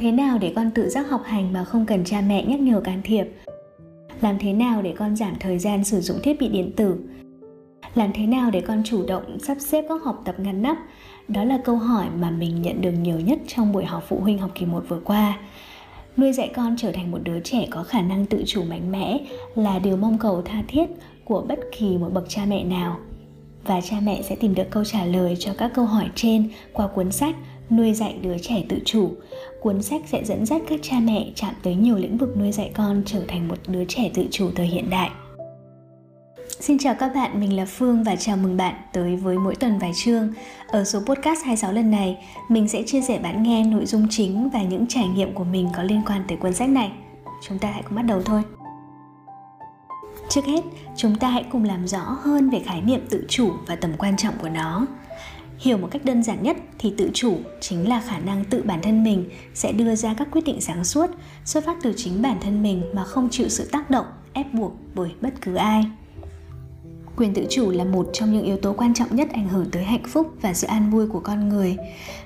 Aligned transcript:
thế 0.00 0.12
nào 0.12 0.38
để 0.38 0.52
con 0.56 0.70
tự 0.70 0.88
giác 0.88 1.10
học 1.10 1.22
hành 1.24 1.52
mà 1.52 1.64
không 1.64 1.86
cần 1.86 2.04
cha 2.04 2.20
mẹ 2.20 2.44
nhắc 2.44 2.60
nhở 2.60 2.80
can 2.80 3.00
thiệp? 3.04 3.24
Làm 4.20 4.38
thế 4.38 4.52
nào 4.52 4.82
để 4.82 4.94
con 4.98 5.16
giảm 5.16 5.34
thời 5.40 5.58
gian 5.58 5.84
sử 5.84 6.00
dụng 6.00 6.18
thiết 6.22 6.40
bị 6.40 6.48
điện 6.48 6.72
tử? 6.76 6.96
Làm 7.94 8.12
thế 8.12 8.26
nào 8.26 8.50
để 8.50 8.60
con 8.60 8.82
chủ 8.84 9.06
động 9.06 9.38
sắp 9.38 9.56
xếp 9.60 9.84
các 9.88 10.02
học 10.04 10.22
tập 10.24 10.34
ngăn 10.38 10.62
nắp? 10.62 10.78
Đó 11.28 11.44
là 11.44 11.58
câu 11.64 11.76
hỏi 11.76 12.06
mà 12.18 12.30
mình 12.30 12.62
nhận 12.62 12.80
được 12.80 12.90
nhiều 12.90 13.20
nhất 13.20 13.38
trong 13.46 13.72
buổi 13.72 13.84
họp 13.84 14.04
phụ 14.08 14.20
huynh 14.20 14.38
học 14.38 14.50
kỳ 14.54 14.66
1 14.66 14.84
vừa 14.88 15.00
qua. 15.04 15.38
Nuôi 16.16 16.32
dạy 16.32 16.50
con 16.54 16.76
trở 16.78 16.92
thành 16.92 17.10
một 17.10 17.18
đứa 17.22 17.40
trẻ 17.40 17.66
có 17.70 17.82
khả 17.82 18.02
năng 18.02 18.26
tự 18.26 18.42
chủ 18.46 18.62
mạnh 18.62 18.92
mẽ 18.92 19.20
là 19.54 19.78
điều 19.78 19.96
mong 19.96 20.18
cầu 20.18 20.42
tha 20.42 20.62
thiết 20.68 20.86
của 21.24 21.44
bất 21.48 21.58
kỳ 21.78 21.98
một 21.98 22.10
bậc 22.12 22.28
cha 22.28 22.44
mẹ 22.48 22.64
nào. 22.64 22.98
Và 23.64 23.80
cha 23.80 23.96
mẹ 24.02 24.22
sẽ 24.22 24.36
tìm 24.36 24.54
được 24.54 24.70
câu 24.70 24.84
trả 24.84 25.04
lời 25.04 25.36
cho 25.38 25.52
các 25.58 25.72
câu 25.74 25.84
hỏi 25.84 26.08
trên 26.14 26.48
qua 26.72 26.86
cuốn 26.86 27.12
sách 27.12 27.34
nuôi 27.70 27.94
dạy 27.94 28.18
đứa 28.22 28.38
trẻ 28.38 28.64
tự 28.68 28.78
chủ 28.84 29.10
cuốn 29.60 29.82
sách 29.82 30.02
sẽ 30.06 30.24
dẫn 30.24 30.46
dắt 30.46 30.62
các 30.68 30.80
cha 30.82 30.96
mẹ 31.00 31.30
chạm 31.34 31.54
tới 31.62 31.74
nhiều 31.74 31.96
lĩnh 31.96 32.18
vực 32.18 32.36
nuôi 32.36 32.52
dạy 32.52 32.70
con 32.74 33.02
trở 33.06 33.24
thành 33.28 33.48
một 33.48 33.58
đứa 33.66 33.84
trẻ 33.84 34.10
tự 34.14 34.26
chủ 34.30 34.50
thời 34.56 34.66
hiện 34.66 34.90
đại 34.90 35.10
Xin 36.60 36.78
chào 36.78 36.94
các 36.94 37.14
bạn, 37.14 37.40
mình 37.40 37.56
là 37.56 37.64
Phương 37.64 38.04
và 38.04 38.16
chào 38.16 38.36
mừng 38.36 38.56
bạn 38.56 38.74
tới 38.92 39.16
với 39.16 39.38
mỗi 39.38 39.54
tuần 39.54 39.78
vài 39.78 39.92
chương. 39.94 40.32
Ở 40.68 40.84
số 40.84 41.00
podcast 41.00 41.44
26 41.44 41.72
lần 41.72 41.90
này, 41.90 42.26
mình 42.48 42.68
sẽ 42.68 42.82
chia 42.86 43.00
sẻ 43.00 43.18
bạn 43.18 43.42
nghe 43.42 43.64
nội 43.64 43.86
dung 43.86 44.06
chính 44.10 44.50
và 44.50 44.62
những 44.62 44.86
trải 44.86 45.08
nghiệm 45.08 45.34
của 45.34 45.44
mình 45.44 45.68
có 45.76 45.82
liên 45.82 46.02
quan 46.06 46.24
tới 46.28 46.36
cuốn 46.36 46.54
sách 46.54 46.68
này. 46.68 46.92
Chúng 47.48 47.58
ta 47.58 47.70
hãy 47.70 47.82
cùng 47.82 47.96
bắt 47.96 48.02
đầu 48.02 48.22
thôi. 48.22 48.42
Trước 50.28 50.44
hết, 50.44 50.64
chúng 50.96 51.16
ta 51.16 51.28
hãy 51.28 51.44
cùng 51.52 51.64
làm 51.64 51.86
rõ 51.86 52.18
hơn 52.22 52.50
về 52.50 52.60
khái 52.64 52.80
niệm 52.80 53.00
tự 53.10 53.24
chủ 53.28 53.50
và 53.66 53.76
tầm 53.76 53.92
quan 53.98 54.16
trọng 54.16 54.34
của 54.42 54.48
nó. 54.48 54.86
Hiểu 55.60 55.78
một 55.78 55.88
cách 55.90 56.04
đơn 56.04 56.22
giản 56.22 56.42
nhất 56.42 56.56
thì 56.78 56.92
tự 56.96 57.10
chủ 57.14 57.38
chính 57.60 57.88
là 57.88 58.00
khả 58.00 58.18
năng 58.18 58.44
tự 58.44 58.62
bản 58.62 58.82
thân 58.82 59.04
mình 59.04 59.24
sẽ 59.54 59.72
đưa 59.72 59.94
ra 59.94 60.14
các 60.14 60.28
quyết 60.32 60.44
định 60.44 60.60
sáng 60.60 60.84
suốt, 60.84 61.10
xuất 61.44 61.66
phát 61.66 61.76
từ 61.82 61.92
chính 61.96 62.22
bản 62.22 62.36
thân 62.40 62.62
mình 62.62 62.82
mà 62.94 63.04
không 63.04 63.28
chịu 63.30 63.48
sự 63.48 63.64
tác 63.72 63.90
động, 63.90 64.06
ép 64.32 64.54
buộc 64.54 64.72
bởi 64.94 65.10
bất 65.20 65.30
cứ 65.40 65.54
ai. 65.54 65.84
Quyền 67.16 67.34
tự 67.34 67.46
chủ 67.50 67.70
là 67.70 67.84
một 67.84 68.10
trong 68.12 68.32
những 68.32 68.44
yếu 68.44 68.56
tố 68.56 68.72
quan 68.72 68.94
trọng 68.94 69.16
nhất 69.16 69.28
ảnh 69.32 69.48
hưởng 69.48 69.70
tới 69.72 69.84
hạnh 69.84 70.04
phúc 70.08 70.34
và 70.40 70.54
sự 70.54 70.66
an 70.66 70.90
vui 70.90 71.06
của 71.06 71.20
con 71.20 71.48
người. 71.48 71.76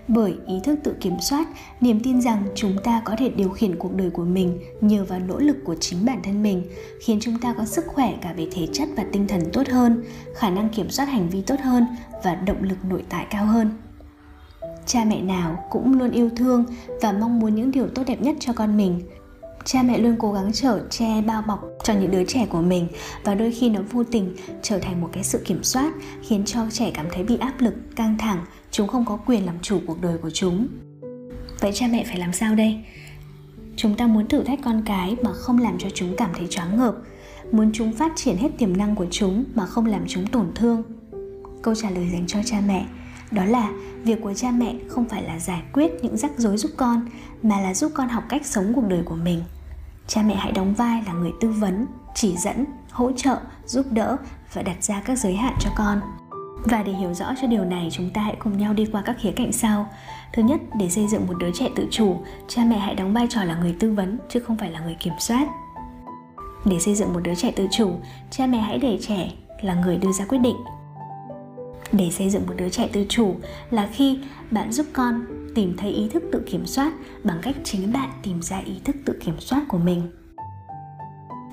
Bởi 0.09 0.35
ý 0.47 0.55
thức 0.65 0.79
tự 0.85 0.95
kiểm 1.01 1.17
soát 1.21 1.49
niềm 1.81 2.01
tin 2.01 2.21
rằng 2.21 2.43
chúng 2.55 2.77
ta 2.85 3.03
có 3.05 3.17
thể 3.19 3.29
điều 3.29 3.49
khiển 3.49 3.77
cuộc 3.77 3.95
đời 3.95 4.11
của 4.11 4.25
mình 4.25 4.59
nhờ 4.81 5.05
vào 5.05 5.19
nỗ 5.19 5.39
lực 5.39 5.57
của 5.65 5.77
chính 5.81 6.05
bản 6.05 6.21
thân 6.23 6.43
mình 6.43 6.63
khiến 7.05 7.19
chúng 7.23 7.39
ta 7.41 7.55
có 7.59 7.65
sức 7.65 7.87
khỏe 7.87 8.15
cả 8.23 8.33
về 8.37 8.49
thể 8.53 8.67
chất 8.73 8.89
và 8.97 9.05
tinh 9.13 9.29
thần 9.29 9.41
tốt 9.53 9.69
hơn 9.69 10.03
khả 10.35 10.51
năng 10.51 10.69
kiểm 10.69 10.91
soát 10.91 11.05
hành 11.07 11.29
vi 11.29 11.41
tốt 11.41 11.61
hơn 11.61 11.87
và 12.25 12.35
động 12.35 12.63
lực 12.63 12.85
nội 12.85 13.05
tại 13.09 13.27
cao 13.31 13.47
hơn. 13.47 13.71
Cha 14.87 15.05
mẹ 15.05 15.21
nào 15.21 15.65
cũng 15.71 15.99
luôn 15.99 16.11
yêu 16.11 16.31
thương 16.37 16.65
và 17.03 17.13
mong 17.13 17.39
muốn 17.39 17.55
những 17.55 17.71
điều 17.71 17.89
tốt 17.89 18.03
đẹp 18.07 18.21
nhất 18.21 18.37
cho 18.41 18.53
con 18.53 18.77
mình. 18.77 19.01
Cha 19.65 19.83
mẹ 19.83 19.99
luôn 19.99 20.17
cố 20.19 20.33
gắng 20.33 20.53
chở 20.53 20.83
che, 20.91 21.23
bao 21.23 21.43
bọc 21.43 21.65
cho 21.85 21.95
những 21.95 22.11
đứa 22.11 22.25
trẻ 22.25 22.47
của 22.47 22.61
mình 22.61 22.89
và 23.25 23.35
đôi 23.35 23.53
khi 23.53 23.69
nó 23.69 23.81
vô 23.93 24.05
tình 24.05 24.37
trở 24.63 24.79
thành 24.79 25.01
một 25.01 25.09
cái 25.13 25.25
sự 25.25 25.43
kiểm 25.45 25.65
soát 25.65 25.93
khiến 26.23 26.45
cho 26.45 26.61
trẻ 26.73 26.91
cảm 26.95 27.07
thấy 27.13 27.25
bị 27.25 27.37
áp 27.37 27.61
lực, 27.61 27.75
căng 27.97 28.19
thẳng, 28.19 28.45
chúng 28.71 28.89
không 28.89 29.05
có 29.05 29.17
quyền 29.27 29.47
làm 29.47 29.55
chủ 29.63 29.81
cuộc 29.87 30.01
đời 30.01 30.19
của 30.19 30.31
chúng. 30.31 30.69
Vậy 31.61 31.71
cha 31.75 31.87
mẹ 31.93 32.05
phải 32.05 32.19
làm 32.19 32.33
sao 32.33 32.55
đây? 32.55 32.85
Chúng 33.77 33.95
ta 33.95 34.07
muốn 34.07 34.29
thử 34.29 34.43
thách 34.43 34.59
con 34.65 34.83
cái 34.87 35.17
mà 35.23 35.33
không 35.33 35.59
làm 35.59 35.79
cho 35.79 35.89
chúng 35.95 36.17
cảm 36.17 36.31
thấy 36.35 36.47
choáng 36.51 36.77
ngợp, 36.77 36.95
muốn 37.53 37.71
chúng 37.75 37.93
phát 37.93 38.13
triển 38.17 38.37
hết 38.37 38.49
tiềm 38.59 38.77
năng 38.77 38.95
của 38.95 39.07
chúng 39.11 39.45
mà 39.55 39.67
không 39.67 39.87
làm 39.87 40.05
chúng 40.07 40.27
tổn 40.27 40.47
thương 40.55 40.83
câu 41.65 41.75
trả 41.75 41.91
lời 41.91 42.09
dành 42.13 42.27
cho 42.27 42.39
cha 42.45 42.57
mẹ, 42.67 42.87
đó 43.31 43.45
là 43.45 43.71
việc 44.03 44.21
của 44.23 44.35
cha 44.35 44.51
mẹ 44.51 44.75
không 44.89 45.09
phải 45.09 45.23
là 45.23 45.39
giải 45.39 45.63
quyết 45.73 45.93
những 46.03 46.17
rắc 46.17 46.31
rối 46.37 46.57
giúp 46.57 46.71
con, 46.77 47.07
mà 47.43 47.61
là 47.61 47.75
giúp 47.75 47.93
con 47.95 48.09
học 48.09 48.25
cách 48.29 48.47
sống 48.47 48.73
cuộc 48.75 48.89
đời 48.89 49.03
của 49.05 49.15
mình. 49.15 49.43
Cha 50.07 50.23
mẹ 50.23 50.35
hãy 50.35 50.53
đóng 50.53 50.75
vai 50.75 51.03
là 51.07 51.13
người 51.13 51.33
tư 51.41 51.51
vấn, 51.51 51.87
chỉ 52.15 52.37
dẫn, 52.37 52.65
hỗ 52.91 53.13
trợ, 53.13 53.37
giúp 53.67 53.87
đỡ 53.91 54.17
và 54.53 54.63
đặt 54.63 54.85
ra 54.85 55.01
các 55.01 55.19
giới 55.19 55.35
hạn 55.37 55.55
cho 55.61 55.71
con. 55.77 56.01
Và 56.65 56.83
để 56.83 56.93
hiểu 56.93 57.15
rõ 57.15 57.27
cho 57.41 57.47
điều 57.47 57.65
này, 57.65 57.89
chúng 57.93 58.11
ta 58.11 58.21
hãy 58.21 58.37
cùng 58.39 58.59
nhau 58.59 58.73
đi 58.73 58.87
qua 58.93 59.03
các 59.03 59.17
khía 59.21 59.33
cạnh 59.33 59.53
sau. 59.53 59.89
Thứ 60.33 60.43
nhất, 60.43 60.61
để 60.79 60.91
xây 60.91 61.09
dựng 61.09 61.27
một 61.27 61.35
đứa 61.39 61.51
trẻ 61.55 61.69
tự 61.77 61.87
chủ, 61.91 62.21
cha 62.49 62.65
mẹ 62.65 62.79
hãy 62.79 62.95
đóng 62.95 63.13
vai 63.13 63.27
trò 63.31 63.45
là 63.45 63.57
người 63.57 63.77
tư 63.81 63.93
vấn, 63.93 64.19
chứ 64.29 64.41
không 64.41 64.57
phải 64.57 64.71
là 64.71 64.81
người 64.81 64.97
kiểm 65.01 65.15
soát. 65.19 65.49
Để 66.65 66.79
xây 66.81 66.95
dựng 66.95 67.13
một 67.13 67.21
đứa 67.23 67.35
trẻ 67.35 67.51
tự 67.51 67.67
chủ, 67.71 67.95
cha 68.31 68.47
mẹ 68.47 68.59
hãy 68.59 68.79
để 68.79 68.99
trẻ 69.09 69.31
là 69.63 69.75
người 69.75 69.97
đưa 69.97 70.13
ra 70.13 70.25
quyết 70.25 70.39
định 70.39 70.57
để 71.93 72.11
xây 72.11 72.31
dựng 72.31 72.47
một 72.47 72.55
đứa 72.57 72.69
trẻ 72.69 72.89
tự 72.93 73.07
chủ 73.09 73.37
là 73.71 73.89
khi 73.93 74.19
bạn 74.51 74.73
giúp 74.73 74.87
con 74.93 75.27
tìm 75.55 75.77
thấy 75.77 75.91
ý 75.91 76.09
thức 76.09 76.23
tự 76.33 76.43
kiểm 76.47 76.67
soát 76.67 76.93
bằng 77.25 77.39
cách 77.43 77.57
chính 77.65 77.93
bạn 77.93 78.11
tìm 78.23 78.43
ra 78.43 78.59
ý 78.59 78.75
thức 78.85 78.97
tự 79.05 79.19
kiểm 79.25 79.41
soát 79.41 79.65
của 79.69 79.79
mình. 79.79 80.03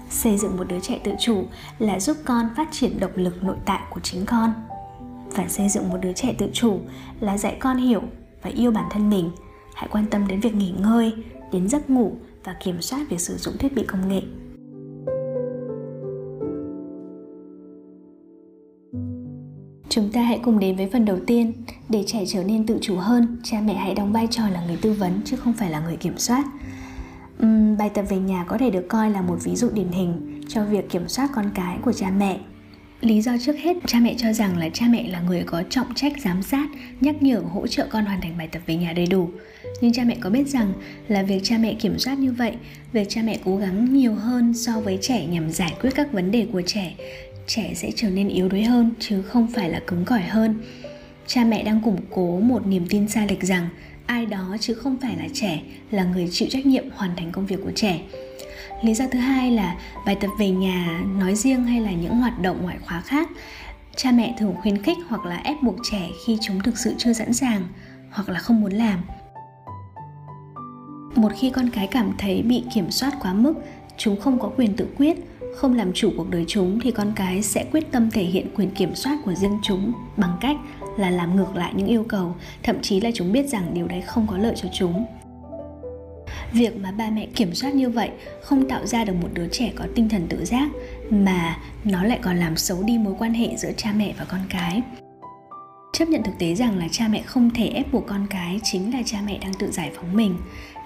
Xây 0.10 0.38
dựng 0.38 0.58
một 0.58 0.68
đứa 0.68 0.80
trẻ 0.80 1.00
tự 1.04 1.12
chủ 1.20 1.44
là 1.80 2.00
giúp 2.00 2.18
con 2.26 2.50
phát 2.58 2.68
triển 2.72 3.00
động 3.00 3.12
lực 3.16 3.44
nội 3.44 3.56
tại 3.66 3.82
của 3.90 4.00
chính 4.00 4.26
con. 4.26 4.54
Và 5.36 5.48
xây 5.48 5.70
dựng 5.70 5.90
một 5.90 5.98
đứa 6.02 6.14
trẻ 6.14 6.34
tự 6.38 6.50
chủ 6.54 6.80
là 7.20 7.38
dạy 7.38 7.58
con 7.60 7.78
hiểu 7.78 8.02
và 8.42 8.50
yêu 8.50 8.72
bản 8.72 8.86
thân 8.92 9.10
mình. 9.10 9.32
Hãy 9.76 9.88
quan 9.92 10.06
tâm 10.12 10.28
đến 10.28 10.40
việc 10.40 10.56
nghỉ 10.56 10.74
ngơi, 10.80 11.14
đến 11.52 11.70
giấc 11.70 11.90
ngủ 11.90 12.16
và 12.44 12.56
kiểm 12.64 12.82
soát 12.82 13.06
việc 13.10 13.20
sử 13.20 13.38
dụng 13.38 13.58
thiết 13.58 13.74
bị 13.76 13.84
công 13.84 14.08
nghệ. 14.08 14.22
Chúng 19.92 20.10
ta 20.12 20.22
hãy 20.22 20.40
cùng 20.44 20.60
đến 20.60 20.76
với 20.76 20.90
phần 20.92 21.06
đầu 21.06 21.20
tiên. 21.28 21.54
Để 21.90 22.04
trẻ 22.08 22.24
trở 22.28 22.44
nên 22.44 22.66
tự 22.66 22.78
chủ 22.82 22.96
hơn, 22.98 23.38
cha 23.44 23.62
mẹ 23.62 23.74
hãy 23.74 23.96
đóng 23.96 24.14
vai 24.14 24.28
trò 24.32 24.44
là 24.50 24.64
người 24.68 24.78
tư 24.82 24.94
vấn 24.94 25.22
chứ 25.26 25.38
không 25.38 25.54
phải 25.54 25.70
là 25.70 25.80
người 25.80 25.96
kiểm 25.96 26.18
soát. 26.18 26.44
Uhm, 27.44 27.78
bài 27.78 27.90
tập 27.90 28.06
về 28.10 28.18
nhà 28.18 28.46
có 28.48 28.58
thể 28.58 28.70
được 28.70 28.86
coi 28.90 29.10
là 29.10 29.22
một 29.22 29.38
ví 29.44 29.56
dụ 29.56 29.70
điển 29.70 29.92
hình 29.92 30.42
cho 30.48 30.66
việc 30.66 30.90
kiểm 30.90 31.08
soát 31.08 31.30
con 31.36 31.46
cái 31.56 31.78
của 31.82 31.94
cha 31.94 32.12
mẹ. 32.12 32.40
Lý 33.02 33.22
do 33.22 33.32
trước 33.46 33.56
hết, 33.60 33.78
cha 33.88 34.00
mẹ 34.00 34.16
cho 34.18 34.34
rằng 34.34 34.58
là 34.58 34.70
cha 34.70 34.86
mẹ 34.90 35.08
là 35.08 35.22
người 35.22 35.44
có 35.44 35.64
trọng 35.70 35.94
trách 35.96 36.14
giám 36.24 36.44
sát, 36.44 36.70
nhắc 37.02 37.24
nhở, 37.24 37.40
hỗ 37.40 37.68
trợ 37.68 37.88
con 37.90 38.06
hoàn 38.06 38.22
thành 38.22 38.38
bài 38.38 38.48
tập 38.48 38.62
về 38.66 38.76
nhà 38.76 38.94
đầy 38.94 39.06
đủ. 39.06 39.30
Nhưng 39.82 39.94
cha 39.94 40.04
mẹ 40.04 40.18
có 40.20 40.30
biết 40.30 40.48
rằng 40.48 40.74
là 41.08 41.24
việc 41.24 41.40
cha 41.44 41.58
mẹ 41.58 41.74
kiểm 41.74 42.00
soát 42.00 42.20
như 42.20 42.32
vậy, 42.32 42.54
việc 42.94 43.10
cha 43.10 43.22
mẹ 43.22 43.40
cố 43.46 43.58
gắng 43.58 43.94
nhiều 43.94 44.14
hơn 44.14 44.54
so 44.54 44.80
với 44.80 44.98
trẻ 45.02 45.28
nhằm 45.28 45.52
giải 45.52 45.74
quyết 45.82 45.90
các 45.96 46.14
vấn 46.14 46.32
đề 46.32 46.48
của 46.54 46.62
trẻ 46.62 46.94
trẻ 47.48 47.74
sẽ 47.76 47.92
trở 47.96 48.10
nên 48.10 48.28
yếu 48.28 48.50
đuối 48.50 48.64
hơn, 48.64 48.92
chứ 49.00 49.22
không 49.22 49.48
phải 49.48 49.70
là 49.70 49.82
cứng 49.88 50.06
cỏi 50.06 50.22
hơn. 50.22 50.56
Cha 51.28 51.44
mẹ 51.44 51.64
đang 51.64 51.82
củng 51.82 52.02
cố 52.10 52.40
một 52.40 52.68
niềm 52.68 52.86
tin 52.90 53.08
sai 53.08 53.28
lệch 53.28 53.44
rằng 53.44 53.70
ai 54.06 54.26
đó 54.26 54.56
chứ 54.60 54.74
không 54.74 54.98
phải 55.02 55.16
là 55.18 55.28
trẻ 55.34 55.62
là 55.92 56.04
người 56.04 56.28
chịu 56.32 56.48
trách 56.52 56.66
nhiệm 56.66 56.84
hoàn 56.96 57.16
thành 57.16 57.32
công 57.32 57.46
việc 57.46 57.60
của 57.64 57.72
trẻ. 57.76 58.00
Lý 58.82 58.94
do 58.94 59.06
thứ 59.12 59.20
hai 59.20 59.52
là 59.52 59.76
bài 60.06 60.16
tập 60.22 60.30
về 60.40 60.50
nhà, 60.50 61.04
nói 61.20 61.36
riêng 61.36 61.64
hay 61.64 61.82
là 61.82 61.92
những 61.92 62.18
hoạt 62.18 62.42
động 62.42 62.62
ngoại 62.62 62.78
khóa 62.86 63.02
khác, 63.02 63.30
cha 63.96 64.12
mẹ 64.12 64.36
thường 64.40 64.56
khuyến 64.62 64.84
khích 64.84 64.98
hoặc 65.08 65.26
là 65.26 65.38
ép 65.38 65.64
buộc 65.64 65.76
trẻ 65.92 66.10
khi 66.26 66.38
chúng 66.42 66.60
thực 66.60 66.78
sự 66.78 66.96
chưa 66.98 67.14
sẵn 67.14 67.34
sàng 67.34 67.64
hoặc 68.12 68.30
là 68.30 68.40
không 68.40 68.62
muốn 68.62 68.72
làm. 68.72 69.00
Một 71.16 71.32
khi 71.40 71.50
con 71.50 71.70
cái 71.70 71.88
cảm 71.88 72.12
thấy 72.18 72.42
bị 72.42 72.64
kiểm 72.74 72.92
soát 72.92 73.14
quá 73.22 73.34
mức, 73.34 73.54
chúng 73.98 74.20
không 74.20 74.40
có 74.40 74.52
quyền 74.58 74.76
tự 74.76 74.88
quyết 74.98 75.18
không 75.56 75.76
làm 75.76 75.94
chủ 75.94 76.12
cuộc 76.18 76.30
đời 76.30 76.46
chúng 76.48 76.80
thì 76.80 76.92
con 76.92 77.12
cái 77.16 77.42
sẽ 77.42 77.66
quyết 77.72 77.92
tâm 77.92 78.12
thể 78.12 78.24
hiện 78.24 78.48
quyền 78.56 78.72
kiểm 78.72 78.96
soát 78.96 79.18
của 79.26 79.34
riêng 79.34 79.60
chúng 79.64 79.94
bằng 80.18 80.38
cách 80.42 80.58
là 80.98 81.10
làm 81.10 81.36
ngược 81.36 81.56
lại 81.56 81.74
những 81.76 81.88
yêu 81.88 82.06
cầu, 82.10 82.36
thậm 82.64 82.82
chí 82.82 83.02
là 83.02 83.10
chúng 83.14 83.32
biết 83.32 83.50
rằng 83.50 83.74
điều 83.74 83.88
đấy 83.88 84.02
không 84.02 84.28
có 84.28 84.38
lợi 84.38 84.54
cho 84.56 84.70
chúng. 84.74 85.06
Việc 86.54 86.78
mà 86.78 86.92
ba 86.92 87.10
mẹ 87.10 87.28
kiểm 87.36 87.56
soát 87.56 87.76
như 87.76 87.90
vậy 87.90 88.10
không 88.42 88.70
tạo 88.70 88.86
ra 88.86 89.04
được 89.04 89.14
một 89.22 89.30
đứa 89.34 89.48
trẻ 89.48 89.72
có 89.76 89.86
tinh 89.96 90.10
thần 90.10 90.28
tự 90.28 90.46
giác, 90.46 90.70
mà 91.10 91.58
nó 91.84 92.04
lại 92.04 92.20
còn 92.22 92.38
làm 92.38 92.58
xấu 92.58 92.84
đi 92.84 92.98
mối 92.98 93.14
quan 93.20 93.34
hệ 93.34 93.58
giữa 93.58 93.72
cha 93.78 93.94
mẹ 93.96 94.14
và 94.20 94.26
con 94.26 94.42
cái. 94.50 94.82
Chấp 95.94 96.10
nhận 96.10 96.24
thực 96.24 96.38
tế 96.40 96.56
rằng 96.56 96.78
là 96.78 96.88
cha 96.92 97.08
mẹ 97.08 97.22
không 97.22 97.50
thể 97.50 97.68
ép 97.68 97.94
buộc 97.94 98.08
con 98.08 98.28
cái 98.30 98.60
chính 98.64 98.94
là 98.94 99.02
cha 99.06 99.18
mẹ 99.26 99.38
đang 99.38 99.54
tự 99.54 99.72
giải 99.72 99.92
phóng 99.96 100.16
mình, 100.16 100.38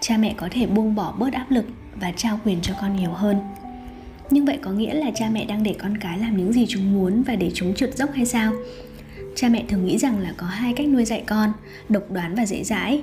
cha 0.01 0.17
mẹ 0.17 0.33
có 0.37 0.47
thể 0.51 0.65
buông 0.65 0.95
bỏ 0.95 1.13
bớt 1.19 1.33
áp 1.33 1.51
lực 1.51 1.65
và 1.95 2.11
trao 2.11 2.39
quyền 2.45 2.57
cho 2.61 2.73
con 2.81 2.95
nhiều 2.95 3.11
hơn 3.11 3.37
nhưng 4.29 4.45
vậy 4.45 4.57
có 4.61 4.71
nghĩa 4.71 4.93
là 4.93 5.11
cha 5.15 5.29
mẹ 5.29 5.45
đang 5.45 5.63
để 5.63 5.75
con 5.79 5.97
cái 5.97 6.19
làm 6.19 6.37
những 6.37 6.53
gì 6.53 6.65
chúng 6.69 6.93
muốn 6.93 7.23
và 7.23 7.35
để 7.35 7.51
chúng 7.53 7.75
trượt 7.75 7.97
dốc 7.97 8.09
hay 8.13 8.25
sao? 8.25 8.53
Cha 9.35 9.49
mẹ 9.49 9.63
thường 9.67 9.85
nghĩ 9.85 9.97
rằng 9.97 10.19
là 10.19 10.33
có 10.37 10.47
hai 10.47 10.73
cách 10.73 10.87
nuôi 10.87 11.05
dạy 11.05 11.23
con, 11.27 11.53
độc 11.89 12.11
đoán 12.11 12.35
và 12.35 12.45
dễ 12.45 12.63
dãi. 12.63 13.01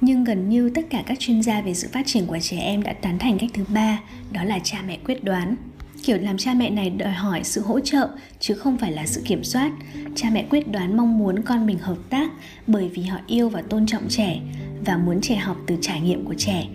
Nhưng 0.00 0.24
gần 0.24 0.48
như 0.48 0.70
tất 0.70 0.82
cả 0.90 1.02
các 1.06 1.18
chuyên 1.18 1.42
gia 1.42 1.60
về 1.60 1.74
sự 1.74 1.88
phát 1.92 2.06
triển 2.06 2.26
của 2.26 2.38
trẻ 2.42 2.58
em 2.58 2.82
đã 2.82 2.92
tán 2.92 3.18
thành 3.18 3.38
cách 3.38 3.50
thứ 3.54 3.64
ba, 3.74 4.00
đó 4.32 4.44
là 4.44 4.58
cha 4.64 4.78
mẹ 4.86 4.98
quyết 5.04 5.24
đoán. 5.24 5.56
Kiểu 6.02 6.18
làm 6.18 6.38
cha 6.38 6.54
mẹ 6.54 6.70
này 6.70 6.90
đòi 6.90 7.12
hỏi 7.12 7.40
sự 7.44 7.60
hỗ 7.60 7.80
trợ, 7.80 8.08
chứ 8.40 8.54
không 8.54 8.78
phải 8.78 8.92
là 8.92 9.06
sự 9.06 9.22
kiểm 9.24 9.44
soát. 9.44 9.72
Cha 10.14 10.30
mẹ 10.32 10.44
quyết 10.50 10.72
đoán 10.72 10.96
mong 10.96 11.18
muốn 11.18 11.42
con 11.42 11.66
mình 11.66 11.78
hợp 11.78 11.98
tác 12.10 12.30
bởi 12.66 12.88
vì 12.88 13.02
họ 13.02 13.18
yêu 13.26 13.48
và 13.48 13.62
tôn 13.62 13.86
trọng 13.86 14.08
trẻ 14.08 14.40
và 14.86 14.96
muốn 14.96 15.20
trẻ 15.20 15.36
học 15.36 15.56
từ 15.66 15.76
trải 15.80 16.00
nghiệm 16.00 16.24
của 16.24 16.34
trẻ 16.38 16.66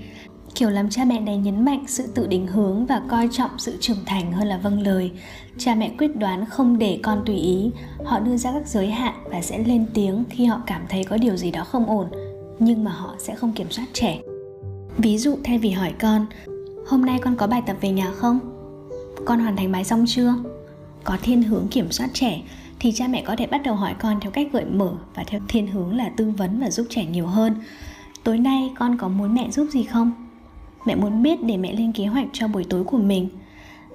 kiểu 0.56 0.70
làm 0.70 0.90
cha 0.90 1.06
mẹ 1.06 1.20
này 1.20 1.38
nhấn 1.38 1.66
mạnh 1.66 1.84
sự 1.88 2.08
tự 2.16 2.28
định 2.28 2.48
hướng 2.48 2.86
và 2.86 3.02
coi 3.10 3.30
trọng 3.32 3.52
sự 3.58 3.78
trưởng 3.80 4.06
thành 4.06 4.32
hơn 4.32 4.48
là 4.48 4.58
vâng 4.58 4.82
lời. 4.82 5.12
Cha 5.58 5.76
mẹ 5.76 5.92
quyết 5.98 6.16
đoán 6.16 6.46
không 6.46 6.80
để 6.80 7.00
con 7.04 7.24
tùy 7.26 7.36
ý. 7.36 7.72
Họ 8.06 8.20
đưa 8.20 8.38
ra 8.38 8.52
các 8.52 8.68
giới 8.68 8.92
hạn 8.92 9.14
và 9.26 9.42
sẽ 9.42 9.64
lên 9.64 9.86
tiếng 9.94 10.24
khi 10.30 10.46
họ 10.46 10.62
cảm 10.68 10.82
thấy 10.90 11.04
có 11.04 11.18
điều 11.18 11.38
gì 11.38 11.52
đó 11.52 11.64
không 11.64 11.86
ổn, 11.86 12.08
nhưng 12.60 12.84
mà 12.84 12.92
họ 12.92 13.16
sẽ 13.20 13.36
không 13.36 13.52
kiểm 13.52 13.72
soát 13.72 13.86
trẻ. 13.94 14.20
Ví 14.98 15.18
dụ, 15.18 15.38
thay 15.44 15.58
vì 15.58 15.70
hỏi 15.70 15.94
con, 16.00 16.26
hôm 16.88 17.06
nay 17.06 17.20
con 17.22 17.36
có 17.36 17.48
bài 17.48 17.62
tập 17.66 17.78
về 17.82 17.90
nhà 17.90 18.12
không? 18.12 18.40
Con 19.26 19.40
hoàn 19.40 19.56
thành 19.56 19.72
bài 19.72 19.84
xong 19.84 20.06
chưa? 20.08 20.34
Có 21.04 21.18
thiên 21.22 21.44
hướng 21.44 21.68
kiểm 21.68 21.92
soát 21.92 22.10
trẻ, 22.14 22.42
thì 22.80 22.92
cha 22.92 23.08
mẹ 23.08 23.24
có 23.26 23.36
thể 23.36 23.48
bắt 23.48 23.62
đầu 23.64 23.76
hỏi 23.76 23.96
con 24.00 24.20
theo 24.20 24.32
cách 24.32 24.48
gợi 24.54 24.66
mở 24.66 24.92
và 25.16 25.24
theo 25.28 25.42
thiên 25.48 25.68
hướng 25.68 25.98
là 25.98 26.10
tư 26.18 26.34
vấn 26.38 26.60
và 26.60 26.70
giúp 26.70 26.88
trẻ 26.90 27.06
nhiều 27.06 27.28
hơn. 27.28 27.56
Tối 28.24 28.38
nay 28.38 28.72
con 28.80 28.98
có 28.98 29.08
muốn 29.08 29.34
mẹ 29.34 29.52
giúp 29.52 29.68
gì 29.72 29.84
không? 29.84 30.23
Mẹ 30.86 30.96
muốn 30.96 31.24
biết 31.24 31.44
để 31.44 31.58
mẹ 31.58 31.74
lên 31.74 31.92
kế 31.92 32.06
hoạch 32.06 32.28
cho 32.34 32.48
buổi 32.48 32.64
tối 32.64 32.84
của 32.84 32.98
mình. 32.98 33.30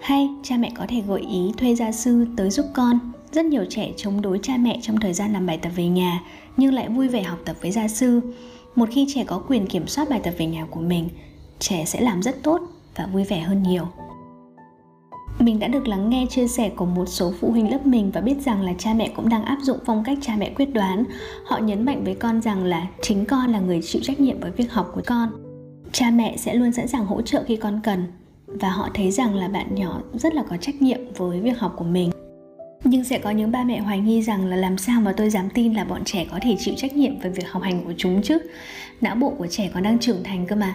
Hay 0.00 0.28
cha 0.42 0.56
mẹ 0.56 0.72
có 0.74 0.84
thể 0.88 1.02
gợi 1.08 1.20
ý 1.20 1.52
thuê 1.56 1.74
gia 1.74 1.92
sư 1.92 2.26
tới 2.36 2.50
giúp 2.50 2.66
con. 2.74 2.98
Rất 3.32 3.44
nhiều 3.44 3.64
trẻ 3.70 3.92
chống 3.96 4.20
đối 4.20 4.38
cha 4.42 4.56
mẹ 4.56 4.78
trong 4.82 5.00
thời 5.00 5.12
gian 5.12 5.32
làm 5.32 5.46
bài 5.46 5.58
tập 5.58 5.72
về 5.76 5.88
nhà, 5.88 6.22
nhưng 6.56 6.74
lại 6.74 6.88
vui 6.88 7.08
vẻ 7.08 7.22
học 7.22 7.38
tập 7.44 7.56
với 7.62 7.70
gia 7.70 7.88
sư. 7.88 8.20
Một 8.74 8.88
khi 8.92 9.06
trẻ 9.14 9.24
có 9.24 9.42
quyền 9.48 9.66
kiểm 9.66 9.86
soát 9.86 10.10
bài 10.10 10.20
tập 10.24 10.34
về 10.38 10.46
nhà 10.46 10.66
của 10.70 10.80
mình, 10.80 11.08
trẻ 11.58 11.84
sẽ 11.84 12.00
làm 12.00 12.22
rất 12.22 12.42
tốt 12.42 12.60
và 12.96 13.06
vui 13.06 13.24
vẻ 13.24 13.40
hơn 13.40 13.62
nhiều. 13.62 13.84
Mình 15.38 15.58
đã 15.58 15.68
được 15.68 15.88
lắng 15.88 16.10
nghe 16.10 16.26
chia 16.30 16.48
sẻ 16.48 16.68
của 16.68 16.86
một 16.86 17.06
số 17.06 17.32
phụ 17.40 17.50
huynh 17.50 17.70
lớp 17.70 17.86
mình 17.86 18.10
và 18.14 18.20
biết 18.20 18.36
rằng 18.44 18.62
là 18.62 18.72
cha 18.78 18.94
mẹ 18.94 19.08
cũng 19.16 19.28
đang 19.28 19.44
áp 19.44 19.58
dụng 19.62 19.78
phong 19.86 20.04
cách 20.04 20.18
cha 20.20 20.36
mẹ 20.38 20.52
quyết 20.56 20.74
đoán. 20.74 21.04
Họ 21.46 21.58
nhấn 21.58 21.84
mạnh 21.84 22.04
với 22.04 22.14
con 22.14 22.40
rằng 22.40 22.64
là 22.64 22.86
chính 23.02 23.24
con 23.24 23.50
là 23.50 23.60
người 23.60 23.80
chịu 23.82 24.02
trách 24.04 24.20
nhiệm 24.20 24.40
với 24.40 24.50
việc 24.50 24.72
học 24.72 24.90
của 24.94 25.02
con 25.06 25.47
cha 25.92 26.10
mẹ 26.10 26.36
sẽ 26.36 26.54
luôn 26.54 26.72
sẵn 26.72 26.88
sàng 26.88 27.06
hỗ 27.06 27.22
trợ 27.22 27.44
khi 27.46 27.56
con 27.56 27.80
cần. 27.84 28.06
Và 28.46 28.70
họ 28.70 28.88
thấy 28.94 29.10
rằng 29.10 29.34
là 29.34 29.48
bạn 29.48 29.74
nhỏ 29.74 30.00
rất 30.14 30.34
là 30.34 30.42
có 30.48 30.56
trách 30.56 30.82
nhiệm 30.82 31.00
với 31.16 31.40
việc 31.40 31.58
học 31.58 31.74
của 31.76 31.84
mình. 31.84 32.10
Nhưng 32.84 33.04
sẽ 33.04 33.18
có 33.18 33.30
những 33.30 33.52
ba 33.52 33.64
mẹ 33.64 33.80
hoài 33.80 33.98
nghi 33.98 34.22
rằng 34.22 34.46
là 34.46 34.56
làm 34.56 34.78
sao 34.78 35.00
mà 35.00 35.12
tôi 35.12 35.30
dám 35.30 35.48
tin 35.54 35.74
là 35.74 35.84
bọn 35.84 36.04
trẻ 36.04 36.26
có 36.30 36.38
thể 36.42 36.56
chịu 36.58 36.74
trách 36.76 36.96
nhiệm 36.96 37.20
về 37.20 37.30
việc 37.30 37.50
học 37.50 37.62
hành 37.62 37.84
của 37.84 37.92
chúng 37.96 38.22
chứ? 38.22 38.38
Não 39.00 39.14
bộ 39.14 39.30
của 39.30 39.46
trẻ 39.46 39.70
còn 39.74 39.82
đang 39.82 39.98
trưởng 39.98 40.24
thành 40.24 40.46
cơ 40.46 40.56
mà. 40.56 40.74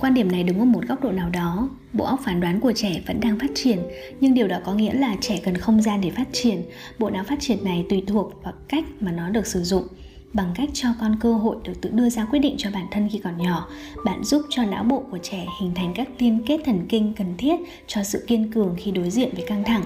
Quan 0.00 0.14
điểm 0.14 0.32
này 0.32 0.42
đúng 0.42 0.58
ở 0.58 0.64
một 0.64 0.88
góc 0.88 1.02
độ 1.02 1.10
nào 1.10 1.30
đó. 1.30 1.68
Bộ 1.92 2.04
óc 2.04 2.20
phán 2.24 2.40
đoán 2.40 2.60
của 2.60 2.72
trẻ 2.72 3.00
vẫn 3.06 3.20
đang 3.20 3.38
phát 3.38 3.50
triển, 3.54 3.78
nhưng 4.20 4.34
điều 4.34 4.48
đó 4.48 4.58
có 4.64 4.74
nghĩa 4.74 4.92
là 4.92 5.16
trẻ 5.20 5.40
cần 5.44 5.56
không 5.56 5.82
gian 5.82 6.00
để 6.00 6.10
phát 6.10 6.28
triển. 6.32 6.62
Bộ 6.98 7.10
não 7.10 7.24
phát 7.24 7.40
triển 7.40 7.64
này 7.64 7.86
tùy 7.90 8.02
thuộc 8.06 8.32
vào 8.44 8.52
cách 8.68 8.84
mà 9.00 9.12
nó 9.12 9.28
được 9.28 9.46
sử 9.46 9.62
dụng 9.62 9.84
bằng 10.32 10.52
cách 10.54 10.68
cho 10.72 10.88
con 11.00 11.16
cơ 11.20 11.34
hội 11.34 11.56
được 11.64 11.80
tự 11.80 11.90
đưa 11.90 12.10
ra 12.10 12.24
quyết 12.24 12.38
định 12.38 12.54
cho 12.58 12.70
bản 12.74 12.86
thân 12.90 13.08
khi 13.12 13.18
còn 13.18 13.36
nhỏ. 13.38 13.68
Bạn 14.04 14.24
giúp 14.24 14.42
cho 14.50 14.64
não 14.64 14.84
bộ 14.84 15.02
của 15.10 15.18
trẻ 15.18 15.46
hình 15.60 15.74
thành 15.74 15.92
các 15.94 16.08
liên 16.18 16.42
kết 16.46 16.60
thần 16.64 16.86
kinh 16.88 17.14
cần 17.14 17.34
thiết 17.38 17.56
cho 17.86 18.02
sự 18.02 18.24
kiên 18.26 18.52
cường 18.52 18.74
khi 18.78 18.90
đối 18.90 19.10
diện 19.10 19.30
với 19.34 19.44
căng 19.46 19.64
thẳng. 19.64 19.82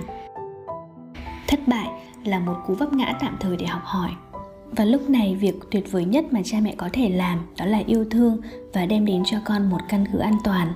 Thất 1.48 1.60
bại 1.68 1.88
là 2.24 2.38
một 2.38 2.56
cú 2.66 2.74
vấp 2.74 2.92
ngã 2.92 3.12
tạm 3.20 3.36
thời 3.40 3.56
để 3.56 3.66
học 3.66 3.82
hỏi. 3.84 4.10
Và 4.76 4.84
lúc 4.84 5.10
này, 5.10 5.36
việc 5.40 5.54
tuyệt 5.70 5.92
vời 5.92 6.04
nhất 6.04 6.32
mà 6.32 6.40
cha 6.44 6.58
mẹ 6.62 6.74
có 6.76 6.88
thể 6.92 7.08
làm 7.08 7.38
đó 7.58 7.66
là 7.66 7.82
yêu 7.86 8.04
thương 8.10 8.40
và 8.72 8.86
đem 8.86 9.04
đến 9.06 9.22
cho 9.26 9.36
con 9.44 9.70
một 9.70 9.80
căn 9.88 10.04
cứ 10.12 10.18
an 10.18 10.36
toàn. 10.44 10.72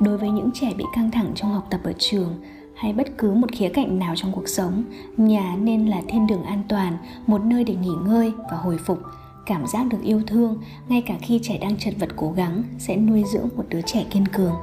Đối 0.00 0.18
với 0.18 0.30
những 0.30 0.50
trẻ 0.54 0.72
bị 0.76 0.84
căng 0.94 1.10
thẳng 1.10 1.32
trong 1.34 1.52
học 1.52 1.66
tập 1.70 1.80
ở 1.84 1.92
trường 1.98 2.34
hay 2.78 2.92
bất 2.92 3.18
cứ 3.18 3.34
một 3.34 3.52
khía 3.52 3.68
cạnh 3.68 3.98
nào 3.98 4.14
trong 4.16 4.32
cuộc 4.32 4.48
sống, 4.48 4.84
nhà 5.16 5.56
nên 5.60 5.86
là 5.86 6.02
thiên 6.08 6.26
đường 6.26 6.42
an 6.42 6.62
toàn, 6.68 6.96
một 7.26 7.40
nơi 7.44 7.64
để 7.64 7.74
nghỉ 7.74 7.94
ngơi 8.06 8.32
và 8.50 8.56
hồi 8.56 8.78
phục 8.86 8.98
cảm 9.46 9.66
giác 9.66 9.86
được 9.90 9.98
yêu 10.02 10.22
thương, 10.26 10.62
ngay 10.88 11.02
cả 11.06 11.14
khi 11.22 11.40
trẻ 11.42 11.58
đang 11.58 11.76
chật 11.76 11.94
vật 11.98 12.08
cố 12.16 12.32
gắng, 12.32 12.62
sẽ 12.78 12.96
nuôi 12.96 13.24
dưỡng 13.32 13.48
một 13.56 13.64
đứa 13.68 13.80
trẻ 13.80 14.04
kiên 14.10 14.26
cường 14.26 14.54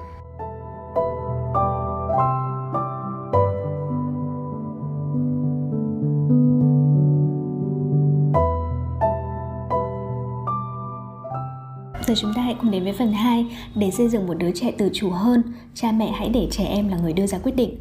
Giờ 12.08 12.14
chúng 12.18 12.34
ta 12.36 12.42
hãy 12.42 12.56
cùng 12.62 12.72
đến 12.72 12.84
với 12.84 12.94
phần 12.94 13.14
2 13.14 13.46
để 13.76 13.92
xây 13.92 14.10
dựng 14.10 14.28
một 14.28 14.34
đứa 14.34 14.52
trẻ 14.52 14.72
tự 14.72 14.90
chủ 14.94 15.10
hơn. 15.10 15.44
Cha 15.74 15.92
mẹ 15.92 16.12
hãy 16.12 16.30
để 16.30 16.48
trẻ 16.52 16.64
em 16.64 16.90
là 16.90 16.98
người 16.98 17.14
đưa 17.14 17.28
ra 17.28 17.38
quyết 17.38 17.56
định. 17.56 17.76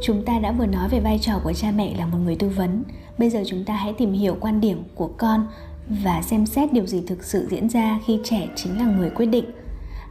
Chúng 0.00 0.24
ta 0.24 0.38
đã 0.38 0.52
vừa 0.52 0.66
nói 0.66 0.88
về 0.88 1.00
vai 1.00 1.18
trò 1.22 1.32
của 1.44 1.52
cha 1.52 1.70
mẹ 1.76 1.96
là 1.98 2.06
một 2.06 2.18
người 2.24 2.36
tư 2.36 2.48
vấn. 2.48 2.82
Bây 3.18 3.30
giờ 3.30 3.42
chúng 3.46 3.64
ta 3.64 3.74
hãy 3.74 3.92
tìm 3.98 4.12
hiểu 4.12 4.36
quan 4.40 4.60
điểm 4.60 4.82
của 4.94 5.10
con 5.18 5.46
và 5.88 6.22
xem 6.22 6.46
xét 6.46 6.72
điều 6.72 6.86
gì 6.86 7.02
thực 7.06 7.24
sự 7.24 7.46
diễn 7.50 7.68
ra 7.68 8.00
khi 8.06 8.20
trẻ 8.24 8.48
chính 8.56 8.78
là 8.78 8.84
người 8.86 9.10
quyết 9.10 9.26
định. 9.26 9.44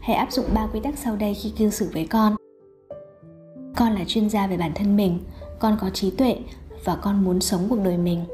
Hãy 0.02 0.16
áp 0.16 0.32
dụng 0.32 0.46
ba 0.54 0.68
quy 0.74 0.80
tắc 0.80 0.98
sau 0.98 1.16
đây 1.16 1.34
khi 1.34 1.54
cư 1.58 1.70
xử 1.70 1.90
với 1.94 2.08
con. 2.08 2.36
Con 3.76 3.94
là 3.94 4.04
chuyên 4.08 4.30
gia 4.30 4.48
về 4.48 4.58
bản 4.58 4.72
thân 4.76 4.98
mình, 4.98 5.20
con 5.60 5.78
có 5.82 5.90
trí 5.90 6.12
tuệ 6.12 6.38
và 6.84 6.96
con 6.96 7.24
muốn 7.24 7.42
sống 7.42 7.66
cuộc 7.70 7.80
đời 7.84 7.98
mình. 7.98 8.26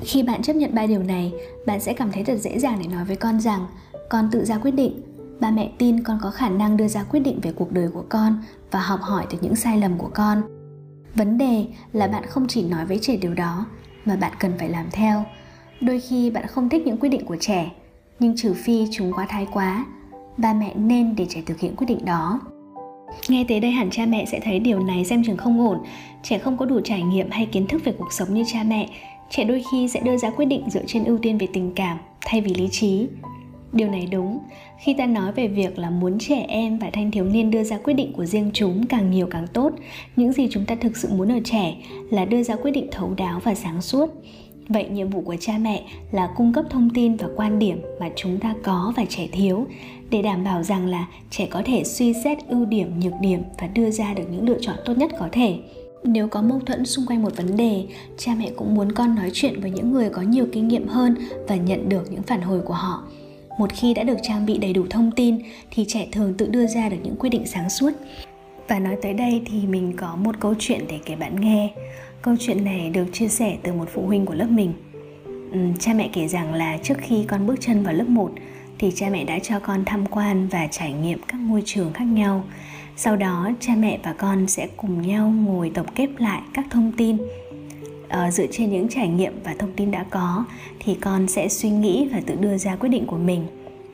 Khi 0.00 0.22
bạn 0.22 0.42
chấp 0.42 0.56
nhận 0.56 0.74
ba 0.74 0.86
điều 0.86 1.02
này, 1.02 1.32
bạn 1.66 1.80
sẽ 1.80 1.92
cảm 1.92 2.12
thấy 2.12 2.24
thật 2.24 2.36
dễ 2.36 2.58
dàng 2.58 2.78
để 2.82 2.88
nói 2.88 3.04
với 3.04 3.16
con 3.16 3.40
rằng 3.40 3.66
con 4.10 4.28
tự 4.32 4.44
ra 4.44 4.58
quyết 4.58 4.70
định 4.70 5.00
ba 5.42 5.50
mẹ 5.50 5.72
tin 5.78 6.02
con 6.02 6.18
có 6.22 6.30
khả 6.30 6.48
năng 6.48 6.76
đưa 6.76 6.88
ra 6.88 7.04
quyết 7.04 7.20
định 7.20 7.40
về 7.42 7.52
cuộc 7.52 7.72
đời 7.72 7.88
của 7.94 8.04
con 8.08 8.42
và 8.70 8.80
học 8.80 9.00
hỏi 9.02 9.26
từ 9.30 9.38
những 9.40 9.56
sai 9.56 9.78
lầm 9.78 9.98
của 9.98 10.10
con 10.14 10.42
vấn 11.14 11.38
đề 11.38 11.64
là 11.92 12.06
bạn 12.06 12.22
không 12.26 12.46
chỉ 12.48 12.62
nói 12.62 12.86
với 12.86 12.98
trẻ 13.02 13.16
điều 13.16 13.34
đó, 13.34 13.66
mà 14.04 14.16
bạn 14.16 14.32
cần 14.38 14.52
phải 14.58 14.68
làm 14.68 14.86
theo. 14.92 15.24
Đôi 15.80 16.00
khi 16.00 16.30
bạn 16.30 16.46
không 16.46 16.68
thích 16.68 16.86
những 16.86 16.96
quyết 16.96 17.08
định 17.08 17.24
của 17.24 17.36
trẻ, 17.40 17.70
nhưng 18.20 18.36
trừ 18.36 18.54
phi 18.54 18.86
chúng 18.92 19.12
quá 19.12 19.26
thái 19.28 19.46
quá, 19.52 19.86
ba 20.36 20.54
mẹ 20.54 20.74
nên 20.74 21.16
để 21.16 21.26
trẻ 21.28 21.42
thực 21.46 21.60
hiện 21.60 21.76
quyết 21.76 21.86
định 21.86 22.04
đó. 22.04 22.40
Nghe 23.28 23.44
tới 23.48 23.60
đây 23.60 23.70
hẳn 23.70 23.90
cha 23.90 24.06
mẹ 24.06 24.24
sẽ 24.24 24.40
thấy 24.40 24.58
điều 24.58 24.78
này 24.78 25.04
xem 25.04 25.24
chừng 25.24 25.36
không 25.36 25.68
ổn. 25.68 25.78
Trẻ 26.22 26.38
không 26.38 26.56
có 26.56 26.66
đủ 26.66 26.80
trải 26.84 27.02
nghiệm 27.02 27.30
hay 27.30 27.46
kiến 27.46 27.66
thức 27.66 27.84
về 27.84 27.92
cuộc 27.98 28.12
sống 28.12 28.34
như 28.34 28.44
cha 28.46 28.62
mẹ. 28.62 28.88
Trẻ 29.30 29.44
đôi 29.44 29.62
khi 29.72 29.88
sẽ 29.88 30.00
đưa 30.00 30.16
ra 30.16 30.30
quyết 30.30 30.44
định 30.46 30.70
dựa 30.70 30.82
trên 30.86 31.04
ưu 31.04 31.18
tiên 31.18 31.38
về 31.38 31.46
tình 31.52 31.72
cảm 31.74 31.98
thay 32.20 32.40
vì 32.40 32.54
lý 32.54 32.68
trí 32.70 33.08
điều 33.72 33.88
này 33.88 34.08
đúng. 34.12 34.38
Khi 34.78 34.94
ta 34.94 35.06
nói 35.06 35.32
về 35.32 35.48
việc 35.48 35.78
là 35.78 35.90
muốn 35.90 36.18
trẻ 36.18 36.44
em 36.48 36.78
và 36.78 36.90
thanh 36.92 37.10
thiếu 37.10 37.24
niên 37.24 37.50
đưa 37.50 37.64
ra 37.64 37.78
quyết 37.78 37.94
định 37.94 38.12
của 38.12 38.24
riêng 38.24 38.50
chúng 38.54 38.86
càng 38.86 39.10
nhiều 39.10 39.26
càng 39.30 39.46
tốt, 39.46 39.72
những 40.16 40.32
gì 40.32 40.48
chúng 40.50 40.64
ta 40.64 40.74
thực 40.74 40.96
sự 40.96 41.08
muốn 41.12 41.32
ở 41.32 41.38
trẻ 41.44 41.76
là 42.10 42.24
đưa 42.24 42.42
ra 42.42 42.56
quyết 42.56 42.70
định 42.70 42.88
thấu 42.90 43.14
đáo 43.16 43.40
và 43.44 43.54
sáng 43.54 43.82
suốt. 43.82 44.10
Vậy 44.68 44.88
nhiệm 44.88 45.10
vụ 45.10 45.20
của 45.20 45.36
cha 45.40 45.58
mẹ 45.58 45.82
là 46.12 46.28
cung 46.36 46.52
cấp 46.52 46.64
thông 46.70 46.90
tin 46.90 47.16
và 47.16 47.28
quan 47.36 47.58
điểm 47.58 47.80
mà 48.00 48.10
chúng 48.16 48.38
ta 48.38 48.54
có 48.62 48.92
và 48.96 49.04
trẻ 49.08 49.28
thiếu 49.32 49.66
để 50.10 50.22
đảm 50.22 50.44
bảo 50.44 50.62
rằng 50.62 50.86
là 50.86 51.08
trẻ 51.30 51.46
có 51.46 51.62
thể 51.64 51.84
suy 51.84 52.12
xét 52.24 52.38
ưu 52.48 52.64
điểm, 52.64 53.00
nhược 53.00 53.12
điểm 53.20 53.42
và 53.60 53.66
đưa 53.66 53.90
ra 53.90 54.14
được 54.14 54.24
những 54.30 54.48
lựa 54.48 54.58
chọn 54.60 54.76
tốt 54.84 54.98
nhất 54.98 55.10
có 55.18 55.28
thể. 55.32 55.58
Nếu 56.04 56.28
có 56.28 56.42
mâu 56.42 56.60
thuẫn 56.60 56.86
xung 56.86 57.06
quanh 57.06 57.22
một 57.22 57.36
vấn 57.36 57.56
đề, 57.56 57.84
cha 58.18 58.34
mẹ 58.38 58.50
cũng 58.56 58.74
muốn 58.74 58.92
con 58.92 59.14
nói 59.14 59.30
chuyện 59.32 59.60
với 59.60 59.70
những 59.70 59.92
người 59.92 60.10
có 60.10 60.22
nhiều 60.22 60.46
kinh 60.52 60.68
nghiệm 60.68 60.88
hơn 60.88 61.14
và 61.48 61.56
nhận 61.56 61.88
được 61.88 62.12
những 62.12 62.22
phản 62.22 62.42
hồi 62.42 62.60
của 62.60 62.74
họ 62.74 63.02
một 63.58 63.72
khi 63.72 63.94
đã 63.94 64.02
được 64.02 64.18
trang 64.22 64.46
bị 64.46 64.58
đầy 64.58 64.72
đủ 64.72 64.86
thông 64.90 65.10
tin 65.10 65.38
thì 65.70 65.84
trẻ 65.88 66.06
thường 66.12 66.34
tự 66.38 66.48
đưa 66.48 66.66
ra 66.66 66.88
được 66.88 66.96
những 67.02 67.16
quyết 67.16 67.30
định 67.30 67.46
sáng 67.46 67.70
suốt. 67.70 67.90
Và 68.68 68.78
nói 68.78 68.96
tới 69.02 69.14
đây 69.14 69.42
thì 69.46 69.66
mình 69.66 69.92
có 69.96 70.16
một 70.16 70.40
câu 70.40 70.54
chuyện 70.58 70.84
để 70.88 70.98
kể 71.04 71.16
bạn 71.16 71.40
nghe. 71.40 71.70
Câu 72.22 72.34
chuyện 72.40 72.64
này 72.64 72.90
được 72.90 73.06
chia 73.12 73.28
sẻ 73.28 73.56
từ 73.62 73.72
một 73.72 73.88
phụ 73.94 74.06
huynh 74.06 74.26
của 74.26 74.34
lớp 74.34 74.48
mình. 74.50 74.72
Cha 75.78 75.94
mẹ 75.94 76.10
kể 76.12 76.28
rằng 76.28 76.54
là 76.54 76.78
trước 76.82 76.94
khi 76.98 77.24
con 77.28 77.46
bước 77.46 77.56
chân 77.60 77.82
vào 77.82 77.94
lớp 77.94 78.08
1 78.08 78.32
thì 78.78 78.90
cha 78.94 79.08
mẹ 79.10 79.24
đã 79.24 79.38
cho 79.38 79.58
con 79.58 79.84
tham 79.86 80.06
quan 80.06 80.48
và 80.48 80.66
trải 80.70 80.92
nghiệm 80.92 81.18
các 81.28 81.38
ngôi 81.38 81.62
trường 81.64 81.92
khác 81.92 82.04
nhau. 82.04 82.44
Sau 82.96 83.16
đó, 83.16 83.50
cha 83.60 83.74
mẹ 83.74 83.98
và 84.02 84.12
con 84.12 84.46
sẽ 84.46 84.68
cùng 84.76 85.02
nhau 85.02 85.28
ngồi 85.28 85.70
tổng 85.74 85.86
kết 85.94 86.08
lại 86.18 86.40
các 86.54 86.66
thông 86.70 86.92
tin 86.96 87.16
uh, 88.12 88.32
dựa 88.32 88.46
trên 88.50 88.70
những 88.70 88.88
trải 88.88 89.08
nghiệm 89.08 89.40
và 89.44 89.54
thông 89.58 89.72
tin 89.72 89.90
đã 89.90 90.04
có 90.10 90.44
thì 90.78 90.94
con 90.94 91.28
sẽ 91.28 91.48
suy 91.48 91.70
nghĩ 91.70 92.08
và 92.12 92.20
tự 92.26 92.34
đưa 92.34 92.58
ra 92.58 92.76
quyết 92.76 92.88
định 92.88 93.06
của 93.06 93.18
mình. 93.18 93.46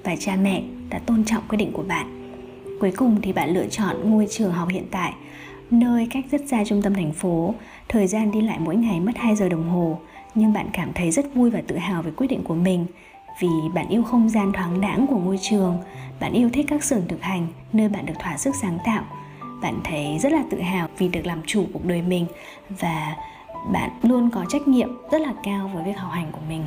Và 0.04 0.16
cha 0.16 0.36
mẹ 0.36 0.62
đã 0.90 0.98
tôn 0.98 1.24
trọng 1.24 1.42
quyết 1.48 1.58
định 1.58 1.72
của 1.72 1.82
bạn. 1.82 2.34
Cuối 2.80 2.92
cùng 2.96 3.20
thì 3.22 3.32
bạn 3.32 3.54
lựa 3.54 3.66
chọn 3.66 4.10
ngôi 4.10 4.26
trường 4.30 4.52
học 4.52 4.68
hiện 4.68 4.84
tại 4.90 5.12
nơi 5.70 6.06
cách 6.10 6.24
rất 6.30 6.40
xa 6.48 6.64
trung 6.64 6.82
tâm 6.82 6.94
thành 6.94 7.12
phố. 7.12 7.54
Thời 7.88 8.06
gian 8.06 8.32
đi 8.32 8.40
lại 8.40 8.58
mỗi 8.60 8.76
ngày 8.76 9.00
mất 9.00 9.12
2 9.16 9.36
giờ 9.36 9.48
đồng 9.48 9.68
hồ 9.68 9.98
nhưng 10.34 10.52
bạn 10.52 10.66
cảm 10.72 10.92
thấy 10.94 11.10
rất 11.10 11.34
vui 11.34 11.50
và 11.50 11.62
tự 11.66 11.76
hào 11.76 12.02
về 12.02 12.10
quyết 12.16 12.26
định 12.26 12.42
của 12.44 12.54
mình. 12.54 12.86
Vì 13.40 13.48
bạn 13.74 13.88
yêu 13.88 14.02
không 14.02 14.28
gian 14.28 14.52
thoáng 14.52 14.80
đãng 14.80 15.06
của 15.06 15.18
ngôi 15.18 15.38
trường 15.42 15.78
bạn 16.20 16.32
yêu 16.32 16.50
thích 16.52 16.66
các 16.68 16.84
xưởng 16.84 17.02
thực 17.08 17.22
hành 17.22 17.46
nơi 17.72 17.88
bạn 17.88 18.06
được 18.06 18.14
thỏa 18.18 18.36
sức 18.36 18.54
sáng 18.54 18.78
tạo. 18.84 19.04
Bạn 19.62 19.80
thấy 19.84 20.18
rất 20.18 20.32
là 20.32 20.44
tự 20.50 20.60
hào 20.60 20.88
vì 20.98 21.08
được 21.08 21.26
làm 21.26 21.42
chủ 21.46 21.64
cuộc 21.72 21.84
đời 21.84 22.02
mình 22.02 22.26
và 22.68 23.16
bạn 23.72 23.90
luôn 24.02 24.30
có 24.30 24.44
trách 24.48 24.68
nhiệm 24.68 24.88
rất 25.10 25.20
là 25.20 25.34
cao 25.42 25.70
với 25.74 25.84
việc 25.84 25.96
học 25.98 26.10
hành 26.12 26.32
của 26.32 26.40
mình. 26.48 26.62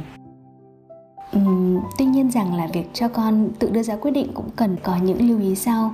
Uhm, 1.38 1.79
tuy 1.98 2.05
nhiên 2.05 2.31
rằng 2.31 2.55
là 2.55 2.67
việc 2.74 2.93
cho 2.93 3.08
con 3.08 3.50
tự 3.60 3.70
đưa 3.70 3.84
ra 3.84 3.96
quyết 3.96 4.12
định 4.12 4.27
cũng 4.34 4.50
cần 4.55 4.77
có 4.84 4.98
những 4.98 5.29
lưu 5.29 5.39
ý 5.39 5.55
sau. 5.55 5.93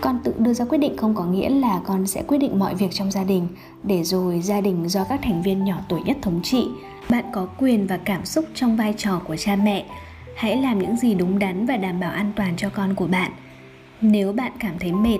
Con 0.00 0.18
tự 0.24 0.34
đưa 0.38 0.52
ra 0.52 0.64
quyết 0.64 0.78
định 0.78 0.96
không 0.96 1.14
có 1.14 1.24
nghĩa 1.24 1.48
là 1.48 1.80
con 1.84 2.06
sẽ 2.06 2.22
quyết 2.22 2.38
định 2.38 2.58
mọi 2.58 2.74
việc 2.74 2.90
trong 2.90 3.10
gia 3.10 3.24
đình 3.24 3.48
để 3.82 4.04
rồi 4.04 4.40
gia 4.40 4.60
đình 4.60 4.88
do 4.88 5.04
các 5.04 5.20
thành 5.22 5.42
viên 5.42 5.64
nhỏ 5.64 5.76
tuổi 5.88 6.00
nhất 6.04 6.16
thống 6.22 6.40
trị. 6.42 6.68
Bạn 7.10 7.24
có 7.32 7.46
quyền 7.58 7.86
và 7.86 7.96
cảm 7.96 8.24
xúc 8.24 8.44
trong 8.54 8.76
vai 8.76 8.94
trò 8.96 9.20
của 9.26 9.36
cha 9.36 9.56
mẹ. 9.56 9.86
Hãy 10.36 10.56
làm 10.56 10.78
những 10.78 10.96
gì 10.96 11.14
đúng 11.14 11.38
đắn 11.38 11.66
và 11.66 11.76
đảm 11.76 12.00
bảo 12.00 12.10
an 12.10 12.32
toàn 12.36 12.54
cho 12.56 12.70
con 12.74 12.94
của 12.94 13.06
bạn. 13.06 13.32
Nếu 14.00 14.32
bạn 14.32 14.52
cảm 14.58 14.74
thấy 14.80 14.92
mệt 14.92 15.18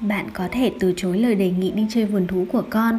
bạn 0.00 0.26
có 0.32 0.48
thể 0.52 0.72
từ 0.80 0.94
chối 0.96 1.18
lời 1.18 1.34
đề 1.34 1.50
nghị 1.50 1.70
đi 1.70 1.86
chơi 1.90 2.04
vườn 2.04 2.26
thú 2.26 2.44
của 2.52 2.62
con 2.70 2.98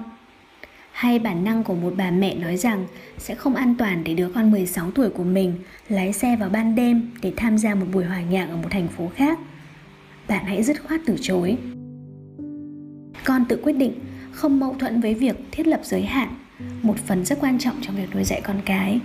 hay 0.95 1.19
bản 1.19 1.43
năng 1.43 1.63
của 1.63 1.73
một 1.75 1.93
bà 1.97 2.11
mẹ 2.11 2.35
nói 2.35 2.57
rằng 2.57 2.87
sẽ 3.17 3.35
không 3.35 3.55
an 3.55 3.75
toàn 3.77 4.03
để 4.03 4.13
đứa 4.13 4.29
con 4.29 4.51
16 4.51 4.91
tuổi 4.91 5.09
của 5.09 5.23
mình 5.23 5.53
lái 5.89 6.13
xe 6.13 6.35
vào 6.35 6.49
ban 6.49 6.75
đêm 6.75 7.11
để 7.21 7.33
tham 7.37 7.57
gia 7.57 7.75
một 7.75 7.85
buổi 7.93 8.05
hòa 8.05 8.21
nhạc 8.21 8.49
ở 8.49 8.55
một 8.55 8.67
thành 8.71 8.87
phố 8.87 9.11
khác. 9.15 9.39
bạn 10.27 10.45
hãy 10.45 10.63
dứt 10.63 10.83
khoát 10.83 11.01
từ 11.05 11.15
chối. 11.21 11.57
Con 13.25 13.45
tự 13.49 13.59
quyết 13.63 13.73
định 13.73 13.93
không 14.31 14.59
mâu 14.59 14.75
thuẫn 14.79 15.01
với 15.01 15.13
việc 15.13 15.35
thiết 15.51 15.67
lập 15.67 15.81
giới 15.83 16.01
hạn, 16.01 16.29
một 16.81 16.97
phần 16.97 17.25
rất 17.25 17.37
quan 17.41 17.59
trọng 17.59 17.75
trong 17.81 17.95
việc 17.95 18.15
nuôi 18.15 18.23
dạy 18.23 18.41
con 18.41 18.61
cái. 18.65 18.99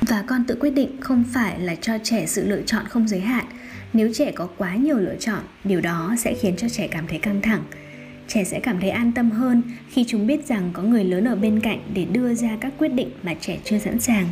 Và 0.00 0.24
con 0.26 0.44
tự 0.44 0.56
quyết 0.60 0.70
định 0.70 1.00
không 1.00 1.24
phải 1.32 1.60
là 1.60 1.74
cho 1.74 1.98
trẻ 2.02 2.26
sự 2.26 2.46
lựa 2.46 2.62
chọn 2.62 2.84
không 2.88 3.08
giới 3.08 3.20
hạn. 3.20 3.44
Nếu 3.92 4.10
trẻ 4.14 4.32
có 4.32 4.48
quá 4.58 4.76
nhiều 4.76 4.98
lựa 4.98 5.16
chọn, 5.20 5.40
điều 5.64 5.80
đó 5.80 6.14
sẽ 6.18 6.34
khiến 6.34 6.54
cho 6.56 6.68
trẻ 6.68 6.88
cảm 6.88 7.06
thấy 7.06 7.18
căng 7.18 7.42
thẳng 7.42 7.62
trẻ 8.28 8.44
sẽ 8.44 8.60
cảm 8.60 8.80
thấy 8.80 8.90
an 8.90 9.12
tâm 9.12 9.30
hơn 9.30 9.62
khi 9.88 10.04
chúng 10.08 10.26
biết 10.26 10.46
rằng 10.46 10.70
có 10.72 10.82
người 10.82 11.04
lớn 11.04 11.24
ở 11.24 11.36
bên 11.36 11.60
cạnh 11.60 11.80
để 11.94 12.04
đưa 12.04 12.34
ra 12.34 12.56
các 12.60 12.72
quyết 12.78 12.88
định 12.88 13.10
mà 13.22 13.34
trẻ 13.40 13.58
chưa 13.64 13.78
sẵn 13.78 14.00
sàng. 14.00 14.26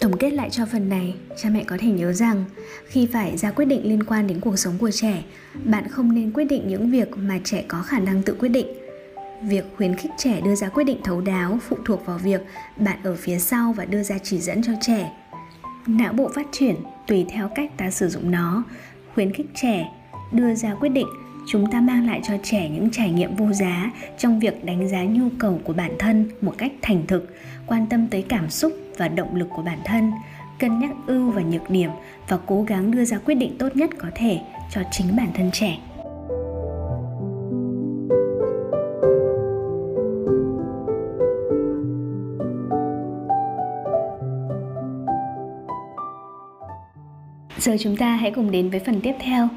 Tổng 0.00 0.16
kết 0.16 0.30
lại 0.30 0.50
cho 0.50 0.66
phần 0.66 0.88
này, 0.88 1.14
cha 1.36 1.48
mẹ 1.50 1.64
có 1.64 1.76
thể 1.80 1.88
nhớ 1.88 2.12
rằng 2.12 2.44
khi 2.86 3.08
phải 3.12 3.36
ra 3.36 3.50
quyết 3.50 3.64
định 3.64 3.88
liên 3.88 4.02
quan 4.02 4.26
đến 4.26 4.40
cuộc 4.40 4.56
sống 4.56 4.74
của 4.78 4.90
trẻ, 4.90 5.22
bạn 5.64 5.88
không 5.88 6.14
nên 6.14 6.32
quyết 6.32 6.44
định 6.44 6.68
những 6.68 6.90
việc 6.90 7.08
mà 7.16 7.40
trẻ 7.44 7.64
có 7.68 7.82
khả 7.82 7.98
năng 7.98 8.22
tự 8.22 8.36
quyết 8.38 8.48
định. 8.48 8.66
Việc 9.42 9.64
khuyến 9.76 9.96
khích 9.96 10.10
trẻ 10.18 10.40
đưa 10.44 10.54
ra 10.54 10.68
quyết 10.68 10.84
định 10.84 11.00
thấu 11.04 11.20
đáo, 11.20 11.58
phụ 11.68 11.76
thuộc 11.84 12.06
vào 12.06 12.18
việc 12.18 12.40
bạn 12.76 12.98
ở 13.02 13.16
phía 13.16 13.38
sau 13.38 13.72
và 13.72 13.84
đưa 13.84 14.02
ra 14.02 14.18
chỉ 14.18 14.38
dẫn 14.38 14.62
cho 14.62 14.72
trẻ. 14.80 15.12
Não 15.86 16.12
bộ 16.12 16.30
phát 16.34 16.46
triển 16.52 16.76
tùy 17.06 17.26
theo 17.28 17.50
cách 17.54 17.70
ta 17.76 17.90
sử 17.90 18.08
dụng 18.08 18.30
nó. 18.30 18.62
Khuyến 19.14 19.32
khích 19.32 19.46
trẻ 19.54 19.88
đưa 20.32 20.54
ra 20.54 20.74
quyết 20.74 20.88
định 20.88 21.06
chúng 21.46 21.70
ta 21.70 21.80
mang 21.80 22.06
lại 22.06 22.20
cho 22.24 22.34
trẻ 22.42 22.68
những 22.68 22.90
trải 22.90 23.10
nghiệm 23.10 23.36
vô 23.36 23.52
giá 23.52 23.90
trong 24.18 24.40
việc 24.40 24.64
đánh 24.64 24.88
giá 24.88 25.04
nhu 25.04 25.28
cầu 25.38 25.60
của 25.64 25.72
bản 25.72 25.92
thân 25.98 26.30
một 26.40 26.54
cách 26.58 26.72
thành 26.82 27.06
thực, 27.06 27.34
quan 27.66 27.86
tâm 27.86 28.06
tới 28.10 28.24
cảm 28.28 28.50
xúc 28.50 28.72
và 28.98 29.08
động 29.08 29.34
lực 29.34 29.48
của 29.56 29.62
bản 29.62 29.78
thân, 29.84 30.12
cân 30.58 30.78
nhắc 30.78 30.90
ưu 31.06 31.30
và 31.30 31.42
nhược 31.42 31.70
điểm 31.70 31.90
và 32.28 32.38
cố 32.46 32.62
gắng 32.62 32.90
đưa 32.90 33.04
ra 33.04 33.18
quyết 33.18 33.34
định 33.34 33.58
tốt 33.58 33.76
nhất 33.76 33.90
có 33.98 34.08
thể 34.14 34.40
cho 34.70 34.82
chính 34.90 35.16
bản 35.16 35.28
thân 35.34 35.50
trẻ 35.52 35.78
Giờ 47.58 47.76
chúng 47.80 47.96
ta 47.96 48.16
hãy 48.16 48.30
cùng 48.30 48.50
đến 48.50 48.70
với 48.70 48.80
phần 48.80 49.00
tiếp 49.00 49.14
theo. 49.20 49.48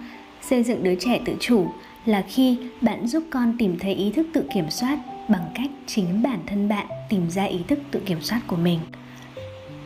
Xây 0.49 0.63
dựng 0.63 0.83
đứa 0.83 0.95
trẻ 0.95 1.19
tự 1.25 1.33
chủ 1.39 1.67
là 2.05 2.21
khi 2.21 2.57
bạn 2.81 3.07
giúp 3.07 3.23
con 3.29 3.55
tìm 3.57 3.79
thấy 3.79 3.93
ý 3.93 4.11
thức 4.11 4.27
tự 4.33 4.43
kiểm 4.53 4.69
soát 4.69 4.99
bằng 5.29 5.51
cách 5.55 5.69
chính 5.85 6.23
bản 6.23 6.39
thân 6.47 6.69
bạn 6.69 6.87
tìm 7.09 7.29
ra 7.29 7.43
ý 7.43 7.59
thức 7.67 7.79
tự 7.91 7.99
kiểm 8.05 8.21
soát 8.21 8.41
của 8.47 8.55
mình. 8.55 8.79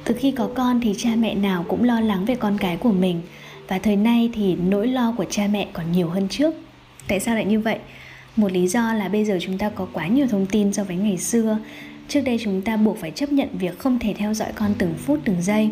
Từ 0.03 0.15
khi 0.19 0.31
có 0.31 0.49
con 0.55 0.81
thì 0.81 0.93
cha 0.97 1.09
mẹ 1.17 1.35
nào 1.35 1.65
cũng 1.67 1.83
lo 1.83 1.99
lắng 1.99 2.25
về 2.25 2.35
con 2.35 2.57
cái 2.57 2.77
của 2.77 2.91
mình 2.91 3.21
và 3.67 3.79
thời 3.79 3.95
nay 3.95 4.29
thì 4.33 4.55
nỗi 4.55 4.87
lo 4.87 5.13
của 5.17 5.25
cha 5.29 5.47
mẹ 5.51 5.67
còn 5.73 5.91
nhiều 5.91 6.09
hơn 6.09 6.27
trước. 6.29 6.53
Tại 7.07 7.19
sao 7.19 7.35
lại 7.35 7.45
như 7.45 7.59
vậy? 7.59 7.79
Một 8.35 8.51
lý 8.51 8.67
do 8.67 8.93
là 8.93 9.09
bây 9.09 9.25
giờ 9.25 9.37
chúng 9.41 9.57
ta 9.57 9.69
có 9.69 9.87
quá 9.93 10.07
nhiều 10.07 10.27
thông 10.27 10.45
tin 10.45 10.73
so 10.73 10.83
với 10.83 10.95
ngày 10.95 11.17
xưa. 11.17 11.57
Trước 12.07 12.21
đây 12.21 12.39
chúng 12.43 12.61
ta 12.61 12.77
buộc 12.77 12.97
phải 12.97 13.11
chấp 13.11 13.31
nhận 13.31 13.47
việc 13.53 13.79
không 13.79 13.99
thể 13.99 14.13
theo 14.17 14.33
dõi 14.33 14.49
con 14.55 14.73
từng 14.77 14.93
phút, 14.97 15.19
từng 15.25 15.41
giây 15.41 15.69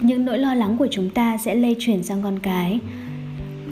những 0.00 0.24
nỗi 0.24 0.38
lo 0.38 0.54
lắng 0.54 0.76
của 0.78 0.88
chúng 0.90 1.10
ta 1.10 1.38
sẽ 1.44 1.54
lây 1.54 1.76
truyền 1.78 2.02
sang 2.02 2.22
con 2.22 2.38
cái 2.38 2.78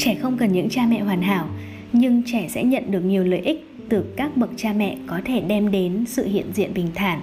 trẻ 0.05 0.15
không 0.15 0.37
cần 0.37 0.53
những 0.53 0.71
cha 0.71 0.87
mẹ 0.87 1.01
hoàn 1.01 1.23
hảo, 1.23 1.49
nhưng 1.93 2.23
trẻ 2.27 2.49
sẽ 2.51 2.65
nhận 2.65 2.91
được 2.91 3.01
nhiều 3.01 3.25
lợi 3.25 3.41
ích 3.41 3.67
từ 3.89 4.05
các 4.17 4.37
bậc 4.37 4.51
cha 4.57 4.73
mẹ 4.73 4.97
có 5.07 5.21
thể 5.25 5.41
đem 5.41 5.71
đến 5.71 6.05
sự 6.07 6.27
hiện 6.27 6.47
diện 6.55 6.75
bình 6.75 6.89
thản. 6.95 7.21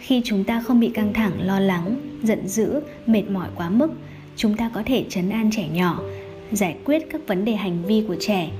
Khi 0.00 0.22
chúng 0.24 0.44
ta 0.44 0.62
không 0.62 0.80
bị 0.80 0.88
căng 0.88 1.12
thẳng, 1.12 1.32
lo 1.46 1.60
lắng, 1.60 1.96
giận 2.22 2.48
dữ, 2.48 2.80
mệt 3.06 3.22
mỏi 3.30 3.48
quá 3.54 3.70
mức, 3.70 3.88
chúng 4.36 4.56
ta 4.56 4.70
có 4.74 4.82
thể 4.86 5.04
chấn 5.08 5.30
an 5.30 5.50
trẻ 5.52 5.68
nhỏ, 5.72 6.00
giải 6.52 6.76
quyết 6.84 7.06
các 7.10 7.20
vấn 7.26 7.44
đề 7.44 7.52
hành 7.52 7.84
vi 7.86 8.04
của 8.08 8.16
trẻ, 8.20 8.50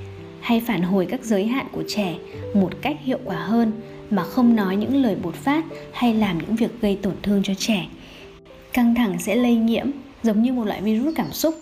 hay 0.41 0.61
phản 0.61 0.83
hồi 0.83 1.07
các 1.07 1.25
giới 1.25 1.47
hạn 1.47 1.67
của 1.73 1.83
trẻ 1.89 2.15
một 2.55 2.71
cách 2.83 2.97
hiệu 3.05 3.19
quả 3.25 3.37
hơn 3.37 3.73
mà 4.11 4.23
không 4.23 4.57
nói 4.57 4.77
những 4.77 5.03
lời 5.03 5.17
bột 5.23 5.35
phát 5.35 5.65
hay 5.93 6.15
làm 6.15 6.39
những 6.39 6.57
việc 6.57 6.81
gây 6.81 6.99
tổn 7.03 7.15
thương 7.23 7.43
cho 7.45 7.55
trẻ. 7.55 7.87
Căng 8.73 8.95
thẳng 8.95 9.19
sẽ 9.19 9.37
lây 9.37 9.57
nhiễm 9.57 9.87
giống 10.23 10.43
như 10.43 10.53
một 10.53 10.65
loại 10.65 10.83
virus 10.83 11.17
cảm 11.17 11.33
xúc 11.33 11.55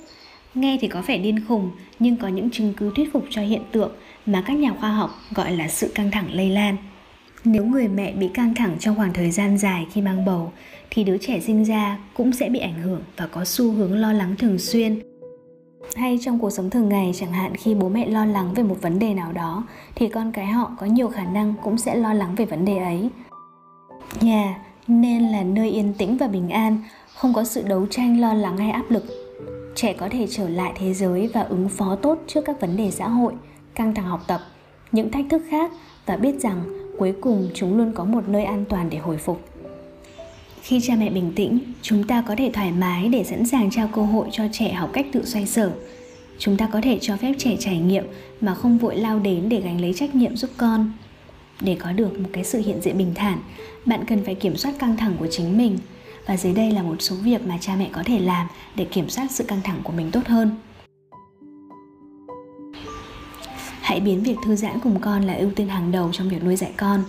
nghe 0.54 0.78
thì 0.80 0.88
có 0.88 1.02
vẻ 1.06 1.18
điên 1.18 1.44
khùng, 1.48 1.70
nhưng 1.98 2.16
có 2.16 2.28
những 2.28 2.50
chứng 2.50 2.74
cứ 2.76 2.92
thuyết 2.96 3.12
phục 3.12 3.24
cho 3.30 3.42
hiện 3.42 3.62
tượng 3.72 3.92
mà 4.26 4.42
các 4.46 4.52
nhà 4.52 4.72
khoa 4.80 4.90
học 4.90 5.10
gọi 5.34 5.56
là 5.56 5.68
sự 5.68 5.92
căng 5.94 6.10
thẳng 6.10 6.28
lây 6.32 6.50
lan. 6.50 6.76
Nếu 7.44 7.64
người 7.64 7.88
mẹ 7.88 8.12
bị 8.12 8.28
căng 8.28 8.54
thẳng 8.54 8.76
trong 8.80 8.96
khoảng 8.96 9.12
thời 9.12 9.30
gian 9.30 9.58
dài 9.58 9.86
khi 9.92 10.00
mang 10.00 10.24
bầu, 10.24 10.52
thì 10.90 11.04
đứa 11.04 11.18
trẻ 11.18 11.40
sinh 11.40 11.64
ra 11.64 11.98
cũng 12.14 12.32
sẽ 12.32 12.48
bị 12.48 12.58
ảnh 12.58 12.82
hưởng 12.82 13.02
và 13.16 13.26
có 13.26 13.44
xu 13.44 13.72
hướng 13.72 13.96
lo 13.96 14.12
lắng 14.12 14.34
thường 14.38 14.58
xuyên. 14.58 15.00
Hay 15.96 16.18
trong 16.20 16.38
cuộc 16.38 16.50
sống 16.50 16.70
thường 16.70 16.88
ngày, 16.88 17.12
chẳng 17.14 17.32
hạn 17.32 17.56
khi 17.56 17.74
bố 17.74 17.88
mẹ 17.88 18.06
lo 18.06 18.24
lắng 18.24 18.54
về 18.54 18.62
một 18.62 18.76
vấn 18.82 18.98
đề 18.98 19.14
nào 19.14 19.32
đó, 19.32 19.66
thì 19.94 20.08
con 20.08 20.32
cái 20.32 20.46
họ 20.46 20.70
có 20.78 20.86
nhiều 20.86 21.08
khả 21.08 21.24
năng 21.24 21.54
cũng 21.62 21.78
sẽ 21.78 21.94
lo 21.94 22.14
lắng 22.14 22.34
về 22.34 22.44
vấn 22.44 22.64
đề 22.64 22.78
ấy. 22.78 23.08
Nhà 24.20 24.58
nên 24.88 25.22
là 25.22 25.42
nơi 25.42 25.70
yên 25.70 25.94
tĩnh 25.98 26.16
và 26.16 26.26
bình 26.26 26.48
an, 26.48 26.78
không 27.14 27.32
có 27.32 27.44
sự 27.44 27.62
đấu 27.68 27.86
tranh 27.90 28.20
lo 28.20 28.34
lắng 28.34 28.56
hay 28.56 28.70
áp 28.70 28.90
lực 28.90 29.23
trẻ 29.74 29.92
có 29.92 30.08
thể 30.08 30.26
trở 30.30 30.48
lại 30.48 30.72
thế 30.76 30.94
giới 30.94 31.30
và 31.34 31.40
ứng 31.42 31.68
phó 31.68 31.96
tốt 31.96 32.18
trước 32.26 32.40
các 32.44 32.60
vấn 32.60 32.76
đề 32.76 32.90
xã 32.90 33.08
hội, 33.08 33.32
căng 33.74 33.94
thẳng 33.94 34.06
học 34.06 34.24
tập, 34.26 34.40
những 34.92 35.10
thách 35.10 35.24
thức 35.30 35.42
khác 35.50 35.70
và 36.06 36.16
biết 36.16 36.40
rằng 36.40 36.64
cuối 36.98 37.14
cùng 37.20 37.48
chúng 37.54 37.78
luôn 37.78 37.92
có 37.94 38.04
một 38.04 38.28
nơi 38.28 38.44
an 38.44 38.64
toàn 38.68 38.90
để 38.90 38.98
hồi 38.98 39.16
phục. 39.16 39.48
Khi 40.62 40.80
cha 40.80 40.94
mẹ 40.98 41.10
bình 41.10 41.32
tĩnh, 41.36 41.58
chúng 41.82 42.04
ta 42.06 42.24
có 42.28 42.34
thể 42.38 42.50
thoải 42.52 42.72
mái 42.72 43.08
để 43.08 43.24
sẵn 43.24 43.46
sàng 43.46 43.70
trao 43.70 43.88
cơ 43.92 44.02
hội 44.02 44.28
cho 44.32 44.44
trẻ 44.52 44.72
học 44.72 44.90
cách 44.92 45.06
tự 45.12 45.24
xoay 45.24 45.46
sở. 45.46 45.72
Chúng 46.38 46.56
ta 46.56 46.68
có 46.72 46.80
thể 46.80 46.98
cho 47.00 47.16
phép 47.16 47.34
trẻ 47.38 47.56
trải 47.60 47.78
nghiệm 47.78 48.04
mà 48.40 48.54
không 48.54 48.78
vội 48.78 48.96
lao 48.96 49.18
đến 49.18 49.48
để 49.48 49.60
gánh 49.60 49.80
lấy 49.80 49.94
trách 49.94 50.14
nhiệm 50.14 50.36
giúp 50.36 50.50
con. 50.56 50.92
Để 51.60 51.76
có 51.80 51.92
được 51.92 52.20
một 52.20 52.28
cái 52.32 52.44
sự 52.44 52.62
hiện 52.66 52.80
diện 52.80 52.98
bình 52.98 53.12
thản, 53.14 53.38
bạn 53.86 54.04
cần 54.06 54.24
phải 54.24 54.34
kiểm 54.34 54.56
soát 54.56 54.74
căng 54.78 54.96
thẳng 54.96 55.16
của 55.18 55.26
chính 55.30 55.58
mình 55.58 55.78
và 56.26 56.36
dưới 56.36 56.52
đây 56.52 56.70
là 56.70 56.82
một 56.82 56.96
số 56.98 57.16
việc 57.16 57.46
mà 57.46 57.58
cha 57.60 57.76
mẹ 57.78 57.88
có 57.92 58.02
thể 58.06 58.18
làm 58.18 58.46
để 58.74 58.84
kiểm 58.84 59.08
soát 59.08 59.30
sự 59.30 59.44
căng 59.44 59.60
thẳng 59.64 59.80
của 59.84 59.92
mình 59.92 60.10
tốt 60.10 60.26
hơn. 60.26 60.56
Hãy 63.80 64.00
biến 64.00 64.22
việc 64.22 64.36
thư 64.44 64.56
giãn 64.56 64.80
cùng 64.80 65.00
con 65.00 65.22
là 65.22 65.34
ưu 65.34 65.50
tiên 65.50 65.68
hàng 65.68 65.92
đầu 65.92 66.12
trong 66.12 66.28
việc 66.28 66.44
nuôi 66.44 66.56
dạy 66.56 66.72
con. 66.76 67.04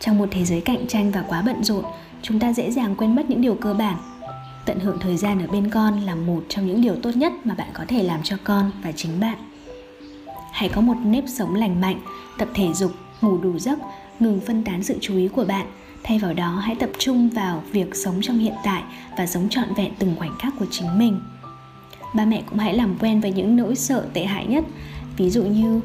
Trong 0.00 0.18
một 0.18 0.28
thế 0.30 0.44
giới 0.44 0.60
cạnh 0.60 0.86
tranh 0.86 1.10
và 1.10 1.24
quá 1.28 1.42
bận 1.46 1.64
rộn, 1.64 1.84
chúng 2.22 2.40
ta 2.40 2.52
dễ 2.52 2.70
dàng 2.70 2.96
quên 2.96 3.16
mất 3.16 3.30
những 3.30 3.40
điều 3.40 3.54
cơ 3.54 3.74
bản. 3.74 3.96
Tận 4.66 4.80
hưởng 4.80 4.98
thời 5.00 5.16
gian 5.16 5.46
ở 5.46 5.46
bên 5.46 5.70
con 5.70 6.00
là 6.00 6.14
một 6.14 6.44
trong 6.48 6.66
những 6.66 6.82
điều 6.82 6.96
tốt 6.96 7.10
nhất 7.16 7.32
mà 7.44 7.54
bạn 7.54 7.68
có 7.72 7.84
thể 7.88 8.02
làm 8.02 8.22
cho 8.22 8.36
con 8.44 8.70
và 8.82 8.92
chính 8.92 9.20
bạn. 9.20 9.38
Hãy 10.52 10.68
có 10.68 10.80
một 10.80 10.96
nếp 11.04 11.24
sống 11.26 11.54
lành 11.54 11.80
mạnh, 11.80 12.00
tập 12.38 12.48
thể 12.54 12.72
dục, 12.72 12.92
ngủ 13.20 13.38
đủ 13.38 13.58
giấc, 13.58 13.78
ngừng 14.20 14.40
phân 14.46 14.64
tán 14.64 14.82
sự 14.82 14.98
chú 15.00 15.16
ý 15.16 15.28
của 15.28 15.44
bạn 15.44 15.66
thay 16.04 16.18
vào 16.18 16.34
đó, 16.34 16.50
hãy 16.50 16.74
tập 16.74 16.90
trung 16.98 17.30
vào 17.30 17.62
việc 17.72 17.94
sống 17.94 18.18
trong 18.22 18.38
hiện 18.38 18.54
tại 18.64 18.82
và 19.18 19.26
sống 19.26 19.48
trọn 19.50 19.74
vẹn 19.76 19.92
từng 19.98 20.16
khoảnh 20.18 20.38
khắc 20.38 20.54
của 20.58 20.66
chính 20.70 20.98
mình. 20.98 21.20
Ba 22.14 22.24
mẹ 22.24 22.42
cũng 22.50 22.58
hãy 22.58 22.74
làm 22.74 22.98
quen 22.98 23.20
với 23.20 23.32
những 23.32 23.56
nỗi 23.56 23.76
sợ 23.76 24.06
tệ 24.12 24.24
hại 24.24 24.46
nhất. 24.46 24.64
Ví 25.16 25.30
dụ 25.30 25.42
như, 25.42 25.80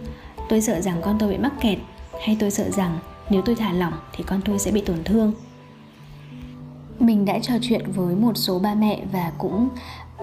tôi 0.50 0.62
sợ 0.62 0.82
rằng 0.82 1.02
con 1.02 1.18
tôi 1.20 1.30
bị 1.30 1.38
mắc 1.38 1.54
kẹt 1.62 1.78
hay 2.26 2.38
tôi 2.40 2.52
sợ 2.52 2.70
rằng 2.70 3.00
nếu 3.30 3.42
tôi 3.42 3.56
thả 3.56 3.72
lỏng 3.72 3.94
thì 4.14 4.24
con 4.28 4.42
tôi 4.46 4.60
sẽ 4.60 4.72
bị 4.72 4.82
tổn 4.82 5.04
thương 5.04 5.34
mình 7.00 7.26
đã 7.26 7.40
trò 7.40 7.54
chuyện 7.62 7.92
với 7.92 8.16
một 8.16 8.38
số 8.38 8.60
ba 8.60 8.76
mẹ 8.76 9.02
và 9.12 9.32
cũng 9.38 9.70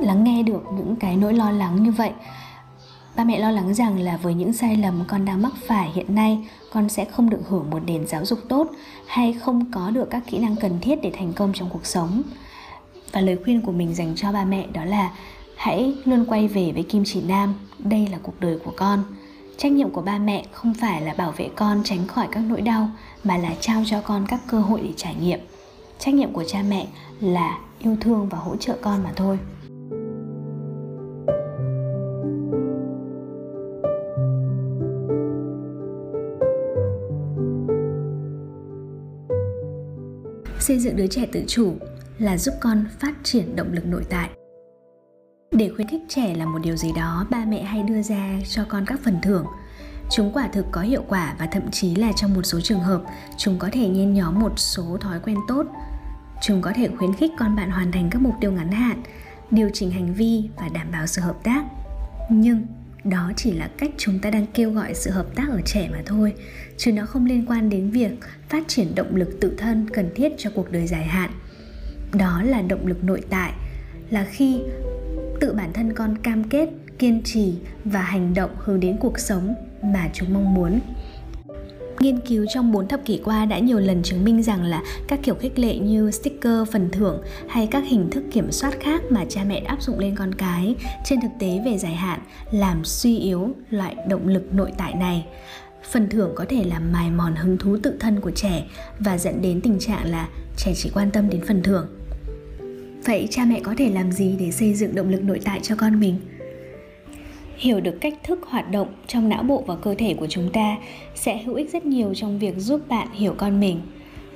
lắng 0.01 0.25
nghe 0.25 0.43
được 0.43 0.63
những 0.77 0.97
cái 0.97 1.17
nỗi 1.17 1.35
lo 1.35 1.51
lắng 1.51 1.83
như 1.83 1.91
vậy 1.91 2.11
ba 3.17 3.25
mẹ 3.25 3.39
lo 3.39 3.51
lắng 3.51 3.75
rằng 3.75 3.99
là 3.99 4.17
với 4.17 4.35
những 4.35 4.53
sai 4.53 4.77
lầm 4.77 5.05
con 5.09 5.25
đang 5.25 5.43
mắc 5.43 5.53
phải 5.67 5.91
hiện 5.95 6.15
nay, 6.15 6.49
con 6.73 6.89
sẽ 6.89 7.05
không 7.05 7.31
được 7.31 7.41
hưởng 7.49 7.71
một 7.71 7.83
nền 7.87 8.07
giáo 8.07 8.25
dục 8.25 8.39
tốt 8.49 8.71
hay 9.07 9.33
không 9.33 9.71
có 9.71 9.91
được 9.91 10.11
các 10.11 10.23
kỹ 10.27 10.39
năng 10.39 10.57
cần 10.57 10.79
thiết 10.81 11.03
để 11.03 11.13
thành 11.19 11.33
công 11.33 11.53
trong 11.53 11.71
cuộc 11.71 11.87
sống. 11.87 12.23
Và 13.13 13.21
lời 13.21 13.39
khuyên 13.45 13.61
của 13.61 13.73
mình 13.73 13.95
dành 13.95 14.13
cho 14.17 14.33
ba 14.33 14.45
mẹ 14.45 14.67
đó 14.73 14.85
là 14.85 15.13
hãy 15.57 15.95
luôn 16.05 16.25
quay 16.29 16.49
về 16.49 16.73
với 16.73 16.83
kim 16.83 17.03
chỉ 17.07 17.23
nam, 17.23 17.55
đây 17.79 18.09
là 18.13 18.19
cuộc 18.23 18.41
đời 18.41 18.59
của 18.65 18.73
con. 18.77 19.03
Trách 19.59 19.73
nhiệm 19.73 19.91
của 19.91 20.03
ba 20.03 20.19
mẹ 20.19 20.45
không 20.53 20.75
phải 20.75 21.03
là 21.03 21.15
bảo 21.15 21.33
vệ 21.37 21.49
con 21.57 21.83
tránh 21.85 22.07
khỏi 22.07 22.29
các 22.33 22.41
nỗi 22.41 22.61
đau, 22.61 22.89
mà 23.25 23.37
là 23.37 23.55
trao 23.61 23.83
cho 23.87 24.01
con 24.01 24.27
các 24.29 24.41
cơ 24.47 24.61
hội 24.61 24.81
để 24.85 24.91
trải 24.97 25.15
nghiệm. 25.15 25.41
Trách 25.99 26.15
nhiệm 26.15 26.33
của 26.33 26.45
cha 26.47 26.63
mẹ 26.69 26.87
là 27.21 27.59
yêu 27.79 27.97
thương 28.01 28.29
và 28.29 28.39
hỗ 28.39 28.57
trợ 28.57 28.77
con 28.83 29.05
mà 29.05 29.13
thôi. 29.17 29.39
Xây 40.67 40.79
dựng 40.79 40.97
đứa 40.97 41.07
trẻ 41.07 41.27
tự 41.33 41.45
chủ 41.47 41.75
là 42.19 42.39
giúp 42.39 42.55
con 42.61 42.85
phát 43.01 43.15
triển 43.23 43.57
động 43.57 43.73
lực 43.73 43.87
nội 43.87 44.05
tại. 44.11 44.31
Để 45.53 45.71
khuyến 45.75 45.89
khích 45.89 46.01
trẻ 46.09 46.35
là 46.35 46.47
một 46.47 46.59
điều 46.63 46.77
gì 46.77 46.93
đó 46.97 47.27
ba 47.31 47.45
mẹ 47.49 47.63
hay 47.63 47.83
đưa 47.83 48.03
ra 48.03 48.39
cho 48.49 48.65
con 48.69 48.85
các 48.87 49.01
phần 49.05 49.19
thưởng, 49.23 49.47
chúng 50.11 50.33
quả 50.33 50.49
thực 50.49 50.67
có 50.73 50.81
hiệu 50.81 51.03
quả 51.09 51.35
và 51.39 51.47
thậm 51.47 51.71
chí 51.71 51.95
là 51.95 52.13
trong 52.17 52.35
một 52.35 52.43
số 52.43 52.61
trường 52.61 52.81
hợp, 52.81 53.03
chúng 53.37 53.59
có 53.59 53.69
thể 53.73 53.89
nhen 53.89 54.15
nhóm 54.15 54.41
một 54.41 54.59
số 54.59 54.97
thói 55.01 55.21
quen 55.21 55.37
tốt. 55.49 55.67
Chúng 56.43 56.63
có 56.63 56.73
thể 56.77 56.89
khuyến 56.99 57.15
khích 57.15 57.31
con 57.39 57.57
bạn 57.57 57.71
hoàn 57.71 57.93
thành 57.93 58.11
các 58.11 58.23
mục 58.23 58.35
tiêu 58.41 58.53
ngắn 58.53 58.73
hạn, 58.73 59.03
điều 59.51 59.71
chỉnh 59.73 59.91
hành 59.91 60.15
vi 60.15 60.49
và 60.57 60.69
đảm 60.69 60.91
bảo 60.93 61.07
sự 61.07 61.23
hợp 61.23 61.37
tác. 61.45 61.65
Nhưng 62.31 62.67
đó 63.11 63.33
chỉ 63.37 63.53
là 63.53 63.71
cách 63.79 63.91
chúng 63.97 64.19
ta 64.19 64.31
đang 64.31 64.47
kêu 64.55 64.71
gọi 64.71 64.95
sự 64.95 65.11
hợp 65.11 65.27
tác 65.35 65.49
ở 65.51 65.61
trẻ 65.65 65.89
mà 65.93 66.03
thôi, 66.07 66.35
chứ 66.77 66.93
nó 66.93 67.07
không 67.07 67.27
liên 67.27 67.47
quan 67.47 67.71
đến 67.71 67.91
việc 67.91 68.11
phát 68.49 68.69
triển 68.69 68.95
động 68.95 69.17
lực 69.17 69.41
tự 69.41 69.55
thân 69.59 69.91
cần 69.93 70.11
thiết 70.15 70.33
cho 70.39 70.51
cuộc 70.55 70.73
đời 70.73 70.87
dài 70.87 71.05
hạn. 71.05 71.31
Đó 72.15 72.43
là 72.43 72.63
động 72.63 72.87
lực 72.87 73.05
nội 73.05 73.21
tại, 73.31 73.53
là 74.11 74.25
khi 74.31 74.61
tự 75.41 75.53
bản 75.53 75.73
thân 75.73 75.93
con 75.93 76.19
cam 76.19 76.45
kết, 76.45 76.69
kiên 76.99 77.23
trì 77.23 77.55
và 77.85 78.01
hành 78.01 78.35
động 78.35 78.51
hướng 78.59 78.81
đến 78.81 78.97
cuộc 79.01 79.19
sống 79.19 79.55
mà 79.83 80.11
chúng 80.13 80.35
mong 80.35 80.55
muốn. 80.55 80.81
Nghiên 82.01 82.21
cứu 82.21 82.47
trong 82.49 82.73
4 82.73 82.89
thập 82.89 83.05
kỷ 83.05 83.21
qua 83.25 83.45
đã 83.45 83.59
nhiều 83.59 83.79
lần 83.79 84.03
chứng 84.03 84.25
minh 84.25 84.43
rằng 84.43 84.65
là 84.65 84.83
các 85.09 85.21
kiểu 85.23 85.35
khích 85.35 85.59
lệ 85.59 85.79
như 85.79 86.11
sticker, 86.11 86.69
phần 86.73 86.89
thưởng 86.93 87.23
hay 87.49 87.67
các 87.67 87.85
hình 87.87 88.11
thức 88.11 88.25
kiểm 88.33 88.53
soát 88.53 88.81
khác 88.81 89.03
mà 89.11 89.25
cha 89.29 89.45
mẹ 89.45 89.59
áp 89.59 89.83
dụng 89.83 89.99
lên 89.99 90.17
con 90.17 90.35
cái 90.35 90.75
trên 91.05 91.21
thực 91.21 91.31
tế 91.39 91.61
về 91.65 91.79
dài 91.79 91.95
hạn 91.95 92.21
làm 92.51 92.85
suy 92.85 93.19
yếu 93.19 93.51
loại 93.71 93.97
động 94.09 94.29
lực 94.29 94.55
nội 94.55 94.73
tại 94.79 94.95
này. 94.95 95.27
Phần 95.91 96.09
thưởng 96.09 96.33
có 96.35 96.45
thể 96.49 96.65
làm 96.65 96.93
mài 96.93 97.11
mòn 97.11 97.37
hứng 97.37 97.59
thú 97.59 97.77
tự 97.83 97.97
thân 98.01 98.21
của 98.21 98.31
trẻ 98.31 98.65
và 98.99 99.19
dẫn 99.19 99.43
đến 99.43 99.61
tình 99.61 99.79
trạng 99.79 100.11
là 100.11 100.29
trẻ 100.57 100.73
chỉ 100.77 100.91
quan 100.95 101.11
tâm 101.11 101.31
đến 101.31 101.41
phần 101.47 101.63
thưởng. 101.63 101.87
Vậy 103.05 103.29
cha 103.31 103.45
mẹ 103.45 103.61
có 103.61 103.75
thể 103.79 103.91
làm 103.91 104.13
gì 104.13 104.37
để 104.39 104.53
xây 104.53 104.75
dựng 104.75 104.95
động 104.95 105.09
lực 105.09 105.23
nội 105.23 105.41
tại 105.45 105.61
cho 105.63 105.77
con 105.77 106.01
mình? 106.01 106.21
Hiểu 107.57 107.81
được 107.81 107.99
cách 108.01 108.15
thức 108.23 108.47
hoạt 108.49 108.71
động 108.71 108.89
trong 109.07 109.29
não 109.29 109.43
bộ 109.43 109.65
và 109.67 109.77
cơ 109.77 109.95
thể 109.99 110.15
của 110.15 110.27
chúng 110.27 110.53
ta 110.53 110.77
sẽ 111.15 111.43
hữu 111.43 111.55
ích 111.55 111.73
rất 111.73 111.87
nhiều 111.87 112.15
trong 112.15 112.39
việc 112.39 112.55
giúp 112.57 112.81
bạn 112.89 113.09
hiểu 113.13 113.35
con 113.39 113.61
mình. 113.61 113.81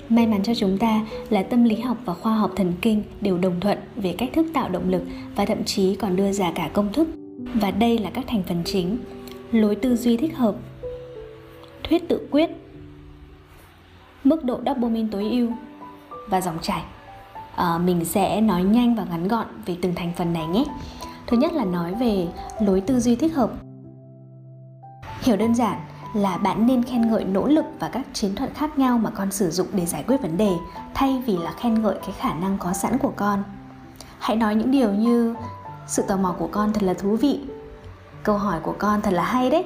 May 0.08 0.26
mắn 0.26 0.42
cho 0.42 0.54
chúng 0.54 0.78
ta 0.78 1.06
là 1.30 1.42
tâm 1.42 1.64
lý 1.64 1.76
học 1.76 1.96
và 2.04 2.14
khoa 2.14 2.34
học 2.34 2.52
thần 2.56 2.72
kinh 2.82 3.02
đều 3.20 3.38
đồng 3.38 3.60
thuận 3.60 3.78
về 3.96 4.14
cách 4.18 4.30
thức 4.32 4.46
tạo 4.54 4.68
động 4.68 4.90
lực 4.90 5.02
và 5.36 5.44
thậm 5.44 5.64
chí 5.64 5.94
còn 5.94 6.16
đưa 6.16 6.32
ra 6.32 6.52
cả 6.54 6.70
công 6.72 6.92
thức. 6.92 7.08
Và 7.54 7.70
đây 7.70 7.98
là 7.98 8.10
các 8.10 8.24
thành 8.28 8.42
phần 8.48 8.62
chính. 8.64 8.98
Lối 9.52 9.76
tư 9.76 9.96
duy 9.96 10.16
thích 10.16 10.36
hợp. 10.36 10.54
Thuyết 11.82 12.08
tự 12.08 12.28
quyết. 12.30 12.50
Mức 14.24 14.44
độ 14.44 14.60
dopamine 14.66 15.08
tối 15.12 15.28
ưu 15.30 15.48
và 16.28 16.40
dòng 16.40 16.58
chảy. 16.62 16.82
À, 17.56 17.78
mình 17.78 18.04
sẽ 18.04 18.40
nói 18.40 18.62
nhanh 18.62 18.94
và 18.94 19.06
ngắn 19.10 19.28
gọn 19.28 19.46
về 19.66 19.76
từng 19.82 19.94
thành 19.94 20.12
phần 20.16 20.32
này 20.32 20.46
nhé 20.46 20.64
thứ 21.30 21.36
nhất 21.36 21.52
là 21.52 21.64
nói 21.64 21.94
về 21.94 22.28
lối 22.60 22.80
tư 22.80 23.00
duy 23.00 23.16
thích 23.16 23.34
hợp. 23.34 23.50
Hiểu 25.20 25.36
đơn 25.36 25.54
giản 25.54 25.80
là 26.14 26.38
bạn 26.38 26.66
nên 26.66 26.82
khen 26.82 27.10
ngợi 27.10 27.24
nỗ 27.24 27.46
lực 27.46 27.64
và 27.78 27.88
các 27.88 28.06
chiến 28.12 28.34
thuật 28.34 28.54
khác 28.54 28.78
nhau 28.78 28.98
mà 28.98 29.10
con 29.10 29.30
sử 29.30 29.50
dụng 29.50 29.66
để 29.72 29.86
giải 29.86 30.04
quyết 30.06 30.22
vấn 30.22 30.36
đề, 30.36 30.52
thay 30.94 31.22
vì 31.26 31.36
là 31.38 31.52
khen 31.52 31.82
ngợi 31.82 31.94
cái 32.02 32.14
khả 32.18 32.34
năng 32.34 32.58
có 32.58 32.72
sẵn 32.72 32.98
của 32.98 33.12
con. 33.16 33.42
Hãy 34.18 34.36
nói 34.36 34.54
những 34.54 34.70
điều 34.70 34.92
như, 34.92 35.34
sự 35.86 36.02
tò 36.02 36.16
mò 36.16 36.34
của 36.38 36.48
con 36.52 36.72
thật 36.72 36.82
là 36.82 36.94
thú 36.94 37.16
vị. 37.16 37.40
Câu 38.22 38.38
hỏi 38.38 38.60
của 38.62 38.74
con 38.78 39.02
thật 39.02 39.10
là 39.10 39.22
hay 39.22 39.50
đấy. 39.50 39.64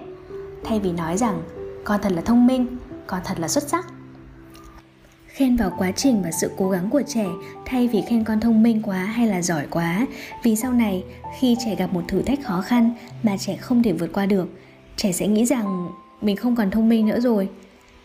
Thay 0.64 0.80
vì 0.80 0.92
nói 0.92 1.16
rằng, 1.16 1.42
con 1.85 2.00
thật 2.02 2.12
là 2.12 2.23
thông 2.23 2.47
minh, 2.47 2.76
con 3.06 3.21
thật 3.25 3.40
là 3.40 3.49
xuất 3.49 3.68
sắc 3.68 3.87
khen 5.34 5.56
vào 5.56 5.72
quá 5.78 5.92
trình 5.92 6.22
và 6.22 6.30
sự 6.30 6.50
cố 6.56 6.70
gắng 6.70 6.90
của 6.90 7.02
trẻ, 7.06 7.26
thay 7.64 7.88
vì 7.88 8.02
khen 8.08 8.24
con 8.24 8.40
thông 8.40 8.62
minh 8.62 8.82
quá 8.82 9.04
hay 9.04 9.26
là 9.26 9.42
giỏi 9.42 9.66
quá. 9.70 10.06
Vì 10.42 10.56
sau 10.56 10.72
này, 10.72 11.04
khi 11.38 11.56
trẻ 11.64 11.74
gặp 11.74 11.92
một 11.92 12.02
thử 12.08 12.22
thách 12.22 12.42
khó 12.42 12.60
khăn 12.60 12.90
mà 13.22 13.36
trẻ 13.36 13.56
không 13.56 13.82
thể 13.82 13.92
vượt 13.92 14.12
qua 14.12 14.26
được, 14.26 14.48
trẻ 14.96 15.12
sẽ 15.12 15.26
nghĩ 15.26 15.44
rằng 15.44 15.88
mình 16.20 16.36
không 16.36 16.56
còn 16.56 16.70
thông 16.70 16.88
minh 16.88 17.06
nữa 17.06 17.20
rồi. 17.20 17.48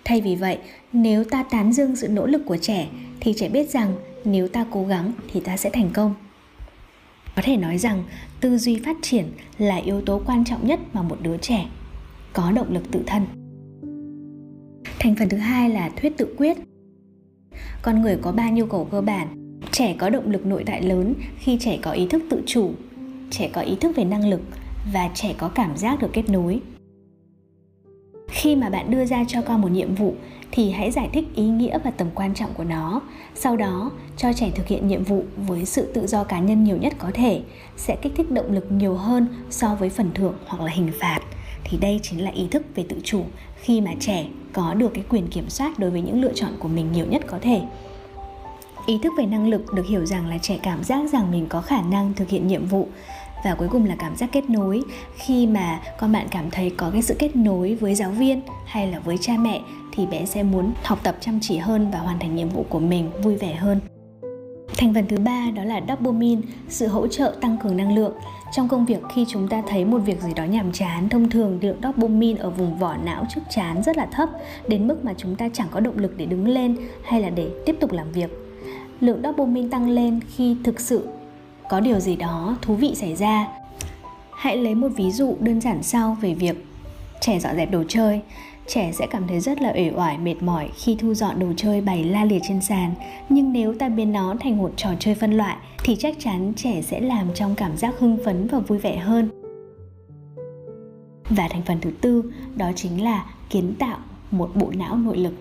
Thay 0.05 0.21
vì 0.21 0.35
vậy, 0.35 0.57
nếu 0.93 1.23
ta 1.23 1.43
tán 1.43 1.73
dương 1.73 1.95
sự 1.95 2.07
nỗ 2.07 2.25
lực 2.25 2.41
của 2.45 2.57
trẻ, 2.57 2.87
thì 3.19 3.33
trẻ 3.37 3.49
biết 3.49 3.69
rằng 3.69 3.95
nếu 4.25 4.47
ta 4.47 4.65
cố 4.71 4.85
gắng 4.85 5.11
thì 5.31 5.39
ta 5.39 5.57
sẽ 5.57 5.69
thành 5.69 5.89
công. 5.93 6.15
Có 7.35 7.41
thể 7.45 7.57
nói 7.57 7.77
rằng, 7.77 8.03
tư 8.41 8.57
duy 8.57 8.79
phát 8.85 8.97
triển 9.01 9.25
là 9.57 9.75
yếu 9.75 10.01
tố 10.01 10.21
quan 10.25 10.45
trọng 10.45 10.67
nhất 10.67 10.79
mà 10.93 11.01
một 11.01 11.17
đứa 11.21 11.37
trẻ 11.37 11.65
có 12.33 12.51
động 12.51 12.73
lực 12.73 12.91
tự 12.91 13.03
thân. 13.07 13.25
Thành 14.99 15.15
phần 15.19 15.29
thứ 15.29 15.37
hai 15.37 15.69
là 15.69 15.89
thuyết 15.95 16.17
tự 16.17 16.35
quyết 16.37 16.57
con 17.81 18.01
người 18.01 18.17
có 18.21 18.31
ba 18.31 18.49
nhu 18.49 18.65
cầu 18.65 18.87
cơ 18.91 19.01
bản. 19.01 19.27
Trẻ 19.71 19.95
có 19.99 20.09
động 20.09 20.31
lực 20.31 20.45
nội 20.45 20.63
tại 20.65 20.81
lớn 20.81 21.13
khi 21.37 21.57
trẻ 21.59 21.77
có 21.81 21.91
ý 21.91 22.07
thức 22.07 22.23
tự 22.29 22.41
chủ, 22.45 22.71
trẻ 23.31 23.49
có 23.53 23.61
ý 23.61 23.75
thức 23.75 23.95
về 23.95 24.03
năng 24.03 24.29
lực 24.29 24.41
và 24.93 25.09
trẻ 25.15 25.33
có 25.37 25.47
cảm 25.47 25.77
giác 25.77 26.01
được 26.01 26.09
kết 26.13 26.29
nối. 26.29 26.61
Khi 28.27 28.55
mà 28.55 28.69
bạn 28.69 28.91
đưa 28.91 29.05
ra 29.05 29.23
cho 29.27 29.41
con 29.41 29.61
một 29.61 29.71
nhiệm 29.71 29.95
vụ 29.95 30.15
thì 30.51 30.71
hãy 30.71 30.91
giải 30.91 31.09
thích 31.13 31.25
ý 31.35 31.43
nghĩa 31.43 31.79
và 31.83 31.91
tầm 31.91 32.07
quan 32.15 32.33
trọng 32.33 32.53
của 32.53 32.63
nó. 32.63 33.01
Sau 33.35 33.57
đó, 33.57 33.91
cho 34.17 34.33
trẻ 34.33 34.51
thực 34.55 34.67
hiện 34.67 34.87
nhiệm 34.87 35.03
vụ 35.03 35.23
với 35.37 35.65
sự 35.65 35.91
tự 35.93 36.07
do 36.07 36.23
cá 36.23 36.39
nhân 36.39 36.63
nhiều 36.63 36.77
nhất 36.77 36.93
có 36.97 37.11
thể 37.13 37.41
sẽ 37.77 37.97
kích 38.01 38.13
thích 38.15 38.31
động 38.31 38.51
lực 38.51 38.71
nhiều 38.71 38.95
hơn 38.95 39.27
so 39.49 39.75
với 39.75 39.89
phần 39.89 40.11
thưởng 40.13 40.35
hoặc 40.45 40.63
là 40.63 40.71
hình 40.71 40.91
phạt. 40.99 41.19
Thì 41.63 41.77
đây 41.77 41.99
chính 42.03 42.23
là 42.23 42.31
ý 42.31 42.47
thức 42.51 42.63
về 42.75 42.85
tự 42.89 42.97
chủ 43.03 43.23
khi 43.61 43.81
mà 43.81 43.91
trẻ 43.99 44.25
có 44.53 44.73
được 44.73 44.91
cái 44.93 45.03
quyền 45.09 45.27
kiểm 45.27 45.49
soát 45.49 45.79
đối 45.79 45.89
với 45.89 46.01
những 46.01 46.21
lựa 46.21 46.33
chọn 46.35 46.51
của 46.59 46.67
mình 46.67 46.91
nhiều 46.91 47.05
nhất 47.05 47.21
có 47.27 47.39
thể. 47.41 47.61
Ý 48.85 48.99
thức 49.03 49.13
về 49.17 49.25
năng 49.25 49.47
lực 49.47 49.73
được 49.73 49.85
hiểu 49.87 50.05
rằng 50.05 50.27
là 50.27 50.37
trẻ 50.37 50.59
cảm 50.63 50.83
giác 50.83 51.09
rằng 51.11 51.31
mình 51.31 51.45
có 51.49 51.61
khả 51.61 51.81
năng 51.81 52.13
thực 52.13 52.29
hiện 52.29 52.47
nhiệm 52.47 52.65
vụ 52.65 52.87
và 53.43 53.55
cuối 53.55 53.67
cùng 53.71 53.85
là 53.85 53.95
cảm 53.99 54.15
giác 54.15 54.29
kết 54.31 54.49
nối. 54.49 54.81
Khi 55.15 55.47
mà 55.47 55.79
con 55.99 56.11
bạn 56.11 56.27
cảm 56.31 56.51
thấy 56.51 56.69
có 56.69 56.89
cái 56.89 57.01
sự 57.01 57.15
kết 57.19 57.35
nối 57.35 57.75
với 57.75 57.95
giáo 57.95 58.11
viên 58.11 58.41
hay 58.65 58.91
là 58.91 58.99
với 58.99 59.17
cha 59.21 59.33
mẹ 59.39 59.61
thì 59.91 60.05
bé 60.05 60.25
sẽ 60.25 60.43
muốn 60.43 60.73
học 60.83 60.99
tập 61.03 61.17
chăm 61.19 61.39
chỉ 61.41 61.57
hơn 61.57 61.91
và 61.91 61.99
hoàn 61.99 62.19
thành 62.19 62.35
nhiệm 62.35 62.49
vụ 62.49 62.65
của 62.69 62.79
mình 62.79 63.09
vui 63.23 63.35
vẻ 63.35 63.55
hơn. 63.55 63.79
Thành 64.77 64.93
phần 64.93 65.05
thứ 65.09 65.17
ba 65.17 65.51
đó 65.55 65.63
là 65.63 65.81
dopamine, 65.89 66.41
sự 66.69 66.87
hỗ 66.87 67.07
trợ 67.07 67.35
tăng 67.41 67.57
cường 67.57 67.77
năng 67.77 67.95
lượng. 67.95 68.13
Trong 68.51 68.67
công 68.67 68.85
việc 68.85 68.99
khi 69.09 69.25
chúng 69.27 69.47
ta 69.47 69.61
thấy 69.67 69.85
một 69.85 69.97
việc 69.97 70.21
gì 70.21 70.33
đó 70.33 70.43
nhàm 70.43 70.71
chán, 70.71 71.09
thông 71.09 71.29
thường 71.29 71.59
lượng 71.61 71.77
dopamine 71.83 72.39
ở 72.39 72.49
vùng 72.49 72.77
vỏ 72.77 72.97
não 73.03 73.25
trước 73.29 73.41
chán 73.49 73.83
rất 73.83 73.97
là 73.97 74.05
thấp 74.05 74.29
đến 74.67 74.87
mức 74.87 75.05
mà 75.05 75.13
chúng 75.17 75.35
ta 75.35 75.49
chẳng 75.53 75.67
có 75.71 75.79
động 75.79 75.97
lực 75.97 76.17
để 76.17 76.25
đứng 76.25 76.47
lên 76.47 76.77
hay 77.03 77.21
là 77.21 77.29
để 77.29 77.49
tiếp 77.65 77.75
tục 77.79 77.91
làm 77.91 78.11
việc. 78.11 78.29
Lượng 79.01 79.21
dopamine 79.23 79.69
tăng 79.71 79.89
lên 79.89 80.19
khi 80.35 80.57
thực 80.63 80.79
sự 80.79 81.07
có 81.69 81.79
điều 81.79 81.99
gì 81.99 82.15
đó 82.15 82.57
thú 82.61 82.75
vị 82.75 82.95
xảy 82.95 83.15
ra. 83.15 83.47
Hãy 84.31 84.57
lấy 84.57 84.75
một 84.75 84.89
ví 84.95 85.11
dụ 85.11 85.35
đơn 85.39 85.61
giản 85.61 85.83
sau 85.83 86.17
về 86.21 86.33
việc 86.33 86.65
trẻ 87.21 87.39
dọn 87.39 87.55
dẹp 87.55 87.71
đồ 87.71 87.83
chơi 87.87 88.21
trẻ 88.69 88.91
sẽ 88.91 89.07
cảm 89.07 89.27
thấy 89.27 89.39
rất 89.39 89.61
là 89.61 89.71
uể 89.75 89.91
oải, 89.95 90.17
mệt 90.17 90.35
mỏi 90.41 90.69
khi 90.75 90.95
thu 90.99 91.13
dọn 91.13 91.39
đồ 91.39 91.47
chơi 91.57 91.81
bày 91.81 92.03
la 92.03 92.25
liệt 92.25 92.41
trên 92.47 92.61
sàn. 92.61 92.93
Nhưng 93.29 93.53
nếu 93.53 93.73
ta 93.73 93.89
biến 93.89 94.11
nó 94.11 94.35
thành 94.39 94.57
một 94.57 94.71
trò 94.77 94.89
chơi 94.99 95.15
phân 95.15 95.31
loại, 95.31 95.57
thì 95.83 95.95
chắc 95.95 96.15
chắn 96.19 96.53
trẻ 96.55 96.81
sẽ 96.81 96.99
làm 96.99 97.27
trong 97.33 97.55
cảm 97.55 97.77
giác 97.77 97.93
hưng 97.99 98.17
phấn 98.25 98.47
và 98.47 98.59
vui 98.59 98.77
vẻ 98.77 98.97
hơn. 98.97 99.29
Và 101.29 101.47
thành 101.47 101.61
phần 101.65 101.77
thứ 101.81 101.91
tư, 102.01 102.31
đó 102.55 102.71
chính 102.75 103.03
là 103.03 103.25
kiến 103.49 103.75
tạo 103.79 103.97
một 104.31 104.51
bộ 104.55 104.71
não 104.75 104.95
nội 104.95 105.17
lực. 105.17 105.33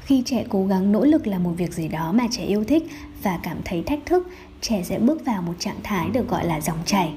Khi 0.00 0.22
trẻ 0.26 0.44
cố 0.48 0.66
gắng 0.66 0.92
nỗ 0.92 1.04
lực 1.04 1.26
làm 1.26 1.42
một 1.42 1.52
việc 1.56 1.72
gì 1.72 1.88
đó 1.88 2.12
mà 2.12 2.26
trẻ 2.30 2.44
yêu 2.44 2.64
thích 2.64 2.82
và 3.22 3.40
cảm 3.42 3.56
thấy 3.64 3.82
thách 3.82 4.06
thức, 4.06 4.28
trẻ 4.60 4.82
sẽ 4.82 4.98
bước 4.98 5.24
vào 5.24 5.42
một 5.42 5.54
trạng 5.58 5.80
thái 5.82 6.10
được 6.10 6.28
gọi 6.28 6.46
là 6.46 6.60
dòng 6.60 6.78
chảy 6.84 7.12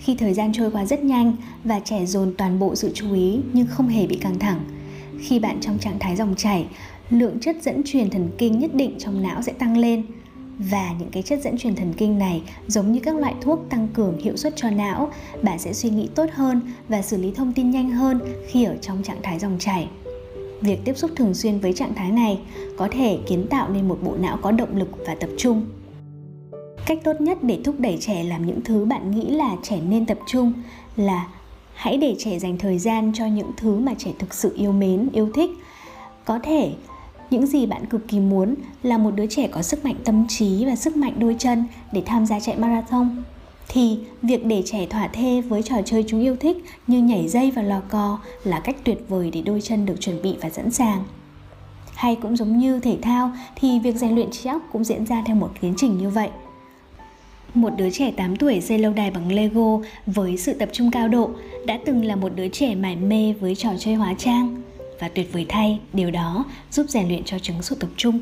khi 0.00 0.14
thời 0.14 0.34
gian 0.34 0.52
trôi 0.52 0.70
qua 0.70 0.84
rất 0.84 1.04
nhanh 1.04 1.36
và 1.64 1.80
trẻ 1.80 2.06
dồn 2.06 2.34
toàn 2.38 2.58
bộ 2.58 2.74
sự 2.74 2.90
chú 2.94 3.14
ý 3.14 3.40
nhưng 3.52 3.66
không 3.66 3.88
hề 3.88 4.06
bị 4.06 4.16
căng 4.16 4.38
thẳng. 4.38 4.60
Khi 5.20 5.38
bạn 5.38 5.58
trong 5.60 5.78
trạng 5.78 5.98
thái 5.98 6.16
dòng 6.16 6.34
chảy, 6.34 6.66
lượng 7.10 7.40
chất 7.40 7.56
dẫn 7.62 7.82
truyền 7.84 8.10
thần 8.10 8.30
kinh 8.38 8.58
nhất 8.58 8.74
định 8.74 8.94
trong 8.98 9.22
não 9.22 9.42
sẽ 9.42 9.52
tăng 9.52 9.76
lên. 9.76 10.02
Và 10.58 10.94
những 10.98 11.10
cái 11.10 11.22
chất 11.22 11.38
dẫn 11.42 11.58
truyền 11.58 11.74
thần 11.74 11.92
kinh 11.96 12.18
này 12.18 12.42
giống 12.66 12.92
như 12.92 13.00
các 13.00 13.16
loại 13.16 13.34
thuốc 13.40 13.66
tăng 13.70 13.88
cường 13.94 14.18
hiệu 14.18 14.36
suất 14.36 14.56
cho 14.56 14.70
não, 14.70 15.10
bạn 15.42 15.58
sẽ 15.58 15.72
suy 15.72 15.90
nghĩ 15.90 16.08
tốt 16.14 16.26
hơn 16.32 16.60
và 16.88 17.02
xử 17.02 17.16
lý 17.16 17.30
thông 17.30 17.52
tin 17.52 17.70
nhanh 17.70 17.90
hơn 17.90 18.20
khi 18.48 18.64
ở 18.64 18.76
trong 18.76 19.02
trạng 19.02 19.22
thái 19.22 19.38
dòng 19.38 19.56
chảy. 19.58 19.88
Việc 20.60 20.78
tiếp 20.84 20.96
xúc 20.96 21.10
thường 21.16 21.34
xuyên 21.34 21.58
với 21.58 21.72
trạng 21.72 21.94
thái 21.94 22.10
này 22.10 22.38
có 22.76 22.88
thể 22.92 23.18
kiến 23.26 23.46
tạo 23.50 23.68
nên 23.68 23.88
một 23.88 23.98
bộ 24.02 24.14
não 24.20 24.38
có 24.42 24.52
động 24.52 24.76
lực 24.76 24.88
và 25.06 25.14
tập 25.14 25.30
trung 25.38 25.66
cách 26.88 26.98
tốt 27.04 27.20
nhất 27.20 27.38
để 27.42 27.58
thúc 27.64 27.74
đẩy 27.78 27.98
trẻ 28.00 28.24
làm 28.24 28.46
những 28.46 28.60
thứ 28.64 28.84
bạn 28.84 29.10
nghĩ 29.10 29.30
là 29.30 29.56
trẻ 29.62 29.80
nên 29.88 30.06
tập 30.06 30.18
trung 30.26 30.52
là 30.96 31.26
hãy 31.74 31.96
để 31.96 32.16
trẻ 32.18 32.38
dành 32.38 32.58
thời 32.58 32.78
gian 32.78 33.12
cho 33.14 33.26
những 33.26 33.50
thứ 33.56 33.78
mà 33.78 33.94
trẻ 33.98 34.10
thực 34.18 34.34
sự 34.34 34.54
yêu 34.56 34.72
mến, 34.72 35.08
yêu 35.12 35.30
thích. 35.34 35.50
Có 36.24 36.38
thể, 36.42 36.72
những 37.30 37.46
gì 37.46 37.66
bạn 37.66 37.86
cực 37.86 38.08
kỳ 38.08 38.20
muốn 38.20 38.54
là 38.82 38.98
một 38.98 39.10
đứa 39.14 39.26
trẻ 39.26 39.48
có 39.48 39.62
sức 39.62 39.84
mạnh 39.84 39.94
tâm 40.04 40.26
trí 40.28 40.64
và 40.64 40.76
sức 40.76 40.96
mạnh 40.96 41.12
đôi 41.18 41.36
chân 41.38 41.64
để 41.92 42.02
tham 42.06 42.26
gia 42.26 42.40
chạy 42.40 42.58
marathon. 42.58 43.22
Thì 43.68 43.98
việc 44.22 44.46
để 44.46 44.62
trẻ 44.66 44.86
thỏa 44.86 45.08
thê 45.08 45.40
với 45.40 45.62
trò 45.62 45.76
chơi 45.84 46.04
chúng 46.08 46.20
yêu 46.20 46.36
thích 46.36 46.64
như 46.86 47.02
nhảy 47.02 47.28
dây 47.28 47.50
và 47.50 47.62
lò 47.62 47.80
cò 47.88 48.18
là 48.44 48.60
cách 48.60 48.76
tuyệt 48.84 49.04
vời 49.08 49.30
để 49.30 49.42
đôi 49.42 49.60
chân 49.60 49.86
được 49.86 50.00
chuẩn 50.00 50.22
bị 50.22 50.36
và 50.40 50.50
sẵn 50.50 50.70
sàng. 50.70 51.04
Hay 51.94 52.16
cũng 52.16 52.36
giống 52.36 52.58
như 52.58 52.80
thể 52.80 52.98
thao, 53.02 53.30
thì 53.56 53.78
việc 53.78 53.96
rèn 53.96 54.14
luyện 54.14 54.30
trí 54.30 54.48
óc 54.48 54.62
cũng 54.72 54.84
diễn 54.84 55.06
ra 55.06 55.22
theo 55.26 55.36
một 55.36 55.50
tiến 55.60 55.74
trình 55.76 55.98
như 55.98 56.10
vậy. 56.10 56.30
Một 57.54 57.70
đứa 57.76 57.90
trẻ 57.90 58.10
8 58.16 58.36
tuổi 58.36 58.60
xây 58.60 58.78
lâu 58.78 58.92
đài 58.92 59.10
bằng 59.10 59.32
Lego 59.32 59.78
với 60.06 60.36
sự 60.36 60.52
tập 60.54 60.68
trung 60.72 60.90
cao 60.90 61.08
độ 61.08 61.30
đã 61.66 61.78
từng 61.84 62.04
là 62.04 62.16
một 62.16 62.32
đứa 62.36 62.48
trẻ 62.48 62.74
mải 62.74 62.96
mê 62.96 63.34
với 63.40 63.54
trò 63.54 63.70
chơi 63.78 63.94
hóa 63.94 64.14
trang 64.18 64.62
và 65.00 65.08
tuyệt 65.08 65.32
vời 65.32 65.46
thay, 65.48 65.80
điều 65.92 66.10
đó 66.10 66.44
giúp 66.70 66.86
rèn 66.88 67.08
luyện 67.08 67.24
cho 67.24 67.38
chứng 67.38 67.62
sự 67.62 67.76
tập 67.80 67.88
trung. 67.96 68.20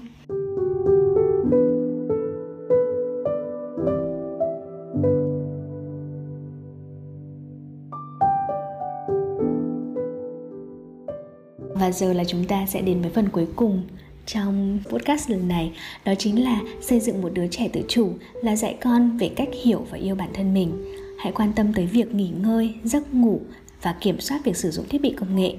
Và 11.74 11.90
giờ 11.92 12.12
là 12.12 12.24
chúng 12.24 12.44
ta 12.44 12.66
sẽ 12.66 12.80
đến 12.80 13.02
với 13.02 13.10
phần 13.10 13.28
cuối 13.28 13.46
cùng 13.56 13.82
trong 14.26 14.78
podcast 14.90 15.30
lần 15.30 15.48
này, 15.48 15.72
đó 16.04 16.12
chính 16.18 16.44
là 16.44 16.60
xây 16.80 17.00
dựng 17.00 17.22
một 17.22 17.28
đứa 17.32 17.46
trẻ 17.46 17.68
tự 17.72 17.82
chủ, 17.88 18.12
là 18.42 18.56
dạy 18.56 18.76
con 18.80 19.16
về 19.18 19.30
cách 19.36 19.48
hiểu 19.64 19.86
và 19.90 19.98
yêu 19.98 20.14
bản 20.14 20.28
thân 20.34 20.54
mình. 20.54 20.84
Hãy 21.18 21.32
quan 21.32 21.52
tâm 21.52 21.72
tới 21.72 21.86
việc 21.86 22.14
nghỉ 22.14 22.28
ngơi, 22.28 22.74
giấc 22.84 23.14
ngủ 23.14 23.40
và 23.82 23.94
kiểm 24.00 24.20
soát 24.20 24.40
việc 24.44 24.56
sử 24.56 24.70
dụng 24.70 24.88
thiết 24.88 25.00
bị 25.00 25.14
công 25.20 25.36
nghệ. 25.36 25.54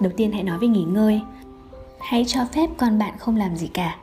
Đầu 0.00 0.12
tiên 0.16 0.32
hãy 0.32 0.42
nói 0.42 0.58
về 0.58 0.68
nghỉ 0.68 0.84
ngơi. 0.84 1.20
Hãy 1.98 2.24
cho 2.26 2.40
phép 2.52 2.70
con 2.76 2.98
bạn 2.98 3.14
không 3.18 3.36
làm 3.36 3.56
gì 3.56 3.66
cả. 3.66 3.96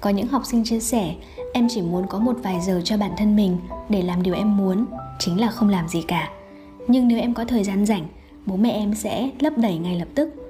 Có 0.00 0.10
những 0.10 0.26
học 0.26 0.42
sinh 0.46 0.64
chia 0.64 0.80
sẻ, 0.80 1.14
em 1.54 1.68
chỉ 1.70 1.82
muốn 1.82 2.06
có 2.06 2.18
một 2.18 2.36
vài 2.42 2.60
giờ 2.60 2.80
cho 2.84 2.96
bản 2.96 3.10
thân 3.16 3.36
mình 3.36 3.56
để 3.88 4.02
làm 4.02 4.22
điều 4.22 4.34
em 4.34 4.56
muốn, 4.56 4.86
chính 5.18 5.40
là 5.40 5.50
không 5.50 5.68
làm 5.68 5.88
gì 5.88 6.02
cả. 6.02 6.30
Nhưng 6.88 7.08
nếu 7.08 7.18
em 7.18 7.34
có 7.34 7.44
thời 7.44 7.64
gian 7.64 7.86
rảnh, 7.86 8.06
bố 8.46 8.56
mẹ 8.56 8.70
em 8.70 8.94
sẽ 8.94 9.30
lấp 9.40 9.58
đầy 9.58 9.78
ngay 9.78 9.98
lập 9.98 10.08
tức 10.14 10.43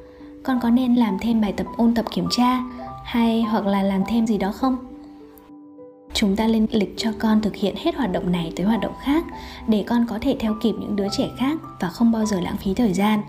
con 0.45 0.61
có 0.61 0.71
nên 0.71 0.95
làm 0.95 1.19
thêm 1.21 1.41
bài 1.41 1.53
tập 1.53 1.67
ôn 1.77 1.95
tập 1.95 2.05
kiểm 2.11 2.27
tra 2.31 2.61
hay 3.05 3.43
hoặc 3.43 3.67
là 3.67 3.83
làm 3.83 4.03
thêm 4.09 4.27
gì 4.27 4.39
đó 4.39 4.53
không? 4.53 4.77
Chúng 6.15 6.37
ta 6.37 6.47
lên 6.47 6.67
lịch 6.71 6.95
cho 6.97 7.11
con 7.19 7.41
thực 7.41 7.57
hiện 7.57 7.75
hết 7.79 7.97
hoạt 7.97 8.13
động 8.13 8.33
này 8.33 8.53
tới 8.57 8.67
hoạt 8.67 8.81
động 8.81 8.95
khác 9.03 9.25
để 9.69 9.85
con 9.87 10.07
có 10.09 10.19
thể 10.21 10.37
theo 10.41 10.55
kịp 10.63 10.75
những 10.81 10.97
đứa 10.97 11.07
trẻ 11.17 11.31
khác 11.39 11.59
và 11.81 11.89
không 11.89 12.13
bao 12.13 12.27
giờ 12.27 12.41
lãng 12.41 12.57
phí 12.57 12.75
thời 12.75 12.93
gian. 12.93 13.23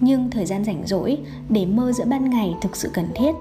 Nhưng 0.00 0.30
thời 0.30 0.46
gian 0.46 0.64
rảnh 0.64 0.86
rỗi 0.86 1.18
để 1.48 1.66
mơ 1.66 1.92
giữa 1.92 2.04
ban 2.04 2.30
ngày 2.30 2.54
thực 2.60 2.76
sự 2.76 2.90
cần 2.92 3.08
thiết. 3.14 3.32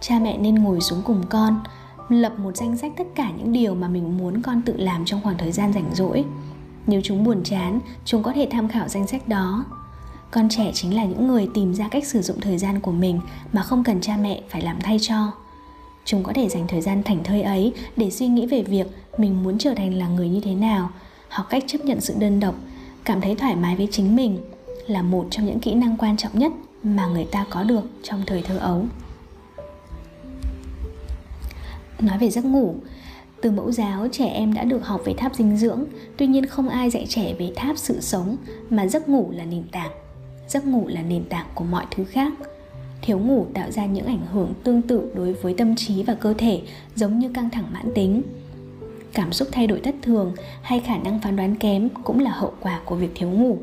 Cha 0.00 0.18
mẹ 0.18 0.38
nên 0.38 0.54
ngồi 0.54 0.80
xuống 0.80 1.02
cùng 1.04 1.22
con, 1.28 1.60
lập 2.08 2.38
một 2.38 2.56
danh 2.56 2.76
sách 2.76 2.92
tất 2.96 3.06
cả 3.14 3.30
những 3.38 3.52
điều 3.52 3.74
mà 3.74 3.88
mình 3.88 4.18
muốn 4.18 4.42
con 4.42 4.62
tự 4.62 4.76
làm 4.76 5.04
trong 5.04 5.20
khoảng 5.22 5.38
thời 5.38 5.52
gian 5.52 5.72
rảnh 5.72 5.94
rỗi. 5.94 6.24
Nếu 6.86 7.00
chúng 7.04 7.24
buồn 7.24 7.42
chán, 7.44 7.80
chúng 8.04 8.22
có 8.22 8.32
thể 8.32 8.48
tham 8.50 8.68
khảo 8.68 8.88
danh 8.88 9.06
sách 9.06 9.28
đó 9.28 9.64
con 10.30 10.48
trẻ 10.48 10.70
chính 10.74 10.96
là 10.96 11.04
những 11.04 11.28
người 11.28 11.48
tìm 11.54 11.74
ra 11.74 11.88
cách 11.88 12.06
sử 12.06 12.22
dụng 12.22 12.40
thời 12.40 12.58
gian 12.58 12.80
của 12.80 12.92
mình 12.92 13.20
mà 13.52 13.62
không 13.62 13.84
cần 13.84 14.00
cha 14.00 14.16
mẹ 14.16 14.40
phải 14.48 14.62
làm 14.62 14.80
thay 14.80 14.98
cho. 15.00 15.32
Chúng 16.04 16.22
có 16.22 16.32
thể 16.32 16.48
dành 16.48 16.66
thời 16.68 16.80
gian 16.80 17.02
thảnh 17.02 17.24
thơi 17.24 17.42
ấy 17.42 17.72
để 17.96 18.10
suy 18.10 18.26
nghĩ 18.26 18.46
về 18.46 18.62
việc 18.62 18.86
mình 19.18 19.42
muốn 19.42 19.58
trở 19.58 19.74
thành 19.74 19.94
là 19.94 20.08
người 20.08 20.28
như 20.28 20.40
thế 20.40 20.54
nào, 20.54 20.90
học 21.28 21.46
cách 21.50 21.64
chấp 21.66 21.78
nhận 21.84 22.00
sự 22.00 22.14
đơn 22.18 22.40
độc, 22.40 22.54
cảm 23.04 23.20
thấy 23.20 23.34
thoải 23.34 23.56
mái 23.56 23.76
với 23.76 23.88
chính 23.90 24.16
mình 24.16 24.38
là 24.86 25.02
một 25.02 25.26
trong 25.30 25.46
những 25.46 25.60
kỹ 25.60 25.74
năng 25.74 25.96
quan 25.96 26.16
trọng 26.16 26.38
nhất 26.38 26.52
mà 26.82 27.06
người 27.06 27.24
ta 27.24 27.46
có 27.50 27.62
được 27.62 27.84
trong 28.02 28.22
thời 28.26 28.42
thơ 28.42 28.58
ấu. 28.58 28.84
Nói 32.00 32.18
về 32.18 32.30
giấc 32.30 32.44
ngủ, 32.44 32.74
từ 33.42 33.50
mẫu 33.50 33.72
giáo 33.72 34.08
trẻ 34.12 34.26
em 34.26 34.54
đã 34.54 34.64
được 34.64 34.86
học 34.86 35.00
về 35.04 35.14
tháp 35.14 35.34
dinh 35.34 35.56
dưỡng, 35.56 35.84
tuy 36.16 36.26
nhiên 36.26 36.46
không 36.46 36.68
ai 36.68 36.90
dạy 36.90 37.06
trẻ 37.08 37.34
về 37.38 37.52
tháp 37.56 37.78
sự 37.78 38.00
sống 38.00 38.36
mà 38.70 38.86
giấc 38.86 39.08
ngủ 39.08 39.30
là 39.34 39.44
nền 39.44 39.64
tảng 39.72 39.90
giấc 40.48 40.66
ngủ 40.66 40.88
là 40.88 41.02
nền 41.02 41.24
tảng 41.24 41.46
của 41.54 41.64
mọi 41.64 41.84
thứ 41.90 42.04
khác. 42.04 42.32
Thiếu 43.02 43.18
ngủ 43.18 43.46
tạo 43.54 43.70
ra 43.70 43.86
những 43.86 44.06
ảnh 44.06 44.26
hưởng 44.32 44.54
tương 44.64 44.82
tự 44.82 45.12
đối 45.14 45.32
với 45.32 45.54
tâm 45.58 45.76
trí 45.76 46.02
và 46.02 46.14
cơ 46.14 46.34
thể, 46.38 46.60
giống 46.94 47.18
như 47.18 47.28
căng 47.28 47.50
thẳng 47.50 47.66
mãn 47.72 47.86
tính. 47.94 48.22
Cảm 49.12 49.32
xúc 49.32 49.48
thay 49.52 49.66
đổi 49.66 49.80
thất 49.80 49.94
thường 50.02 50.34
hay 50.62 50.80
khả 50.80 50.98
năng 50.98 51.20
phán 51.20 51.36
đoán 51.36 51.54
kém 51.56 51.88
cũng 52.04 52.20
là 52.20 52.30
hậu 52.30 52.52
quả 52.60 52.80
của 52.84 52.96
việc 52.96 53.10
thiếu 53.14 53.30
ngủ. 53.30 53.58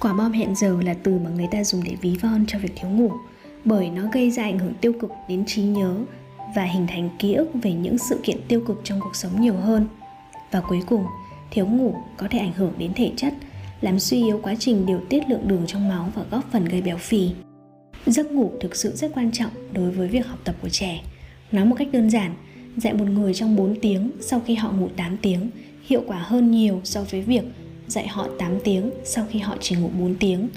Quả 0.00 0.12
bom 0.12 0.32
hẹn 0.32 0.54
giờ 0.54 0.76
là 0.84 0.94
từ 1.02 1.18
mà 1.18 1.30
người 1.30 1.48
ta 1.50 1.64
dùng 1.64 1.84
để 1.84 1.96
ví 2.00 2.16
von 2.22 2.44
cho 2.48 2.58
việc 2.58 2.72
thiếu 2.76 2.90
ngủ, 2.90 3.12
bởi 3.64 3.90
nó 3.90 4.02
gây 4.12 4.30
ra 4.30 4.42
ảnh 4.42 4.58
hưởng 4.58 4.74
tiêu 4.80 4.92
cực 5.00 5.10
đến 5.28 5.44
trí 5.46 5.62
nhớ 5.62 5.96
và 6.54 6.64
hình 6.64 6.86
thành 6.86 7.10
ký 7.18 7.34
ức 7.34 7.50
về 7.62 7.72
những 7.72 7.98
sự 7.98 8.20
kiện 8.22 8.36
tiêu 8.48 8.60
cực 8.66 8.80
trong 8.84 9.00
cuộc 9.00 9.16
sống 9.16 9.40
nhiều 9.40 9.54
hơn. 9.54 9.86
Và 10.50 10.60
cuối 10.60 10.82
cùng, 10.86 11.04
thiếu 11.50 11.66
ngủ 11.66 11.94
có 12.16 12.26
thể 12.30 12.38
ảnh 12.38 12.52
hưởng 12.52 12.72
đến 12.78 12.92
thể 12.94 13.12
chất 13.16 13.34
làm 13.84 13.98
suy 13.98 14.16
yếu 14.16 14.40
quá 14.42 14.54
trình 14.58 14.86
điều 14.86 15.00
tiết 15.08 15.22
lượng 15.28 15.48
đường 15.48 15.62
trong 15.66 15.88
máu 15.88 16.12
và 16.14 16.24
góp 16.30 16.52
phần 16.52 16.64
gây 16.64 16.82
béo 16.82 16.96
phì. 16.96 17.30
Giấc 18.06 18.32
ngủ 18.32 18.52
thực 18.60 18.76
sự 18.76 18.92
rất 18.96 19.10
quan 19.14 19.32
trọng 19.32 19.50
đối 19.72 19.90
với 19.90 20.08
việc 20.08 20.26
học 20.26 20.38
tập 20.44 20.54
của 20.62 20.68
trẻ. 20.68 21.02
Nói 21.52 21.64
một 21.64 21.76
cách 21.78 21.88
đơn 21.92 22.10
giản, 22.10 22.34
dạy 22.76 22.94
một 22.94 23.04
người 23.04 23.34
trong 23.34 23.56
4 23.56 23.80
tiếng 23.80 24.10
sau 24.20 24.40
khi 24.46 24.54
họ 24.54 24.72
ngủ 24.72 24.88
8 24.96 25.16
tiếng 25.16 25.50
hiệu 25.86 26.02
quả 26.06 26.18
hơn 26.18 26.50
nhiều 26.50 26.80
so 26.84 27.04
với 27.10 27.22
việc 27.22 27.42
dạy 27.86 28.08
họ 28.08 28.28
8 28.38 28.60
tiếng 28.64 28.90
sau 29.04 29.26
khi 29.30 29.38
họ 29.38 29.56
chỉ 29.60 29.76
ngủ 29.76 29.90
4 29.98 30.14
tiếng. 30.14 30.48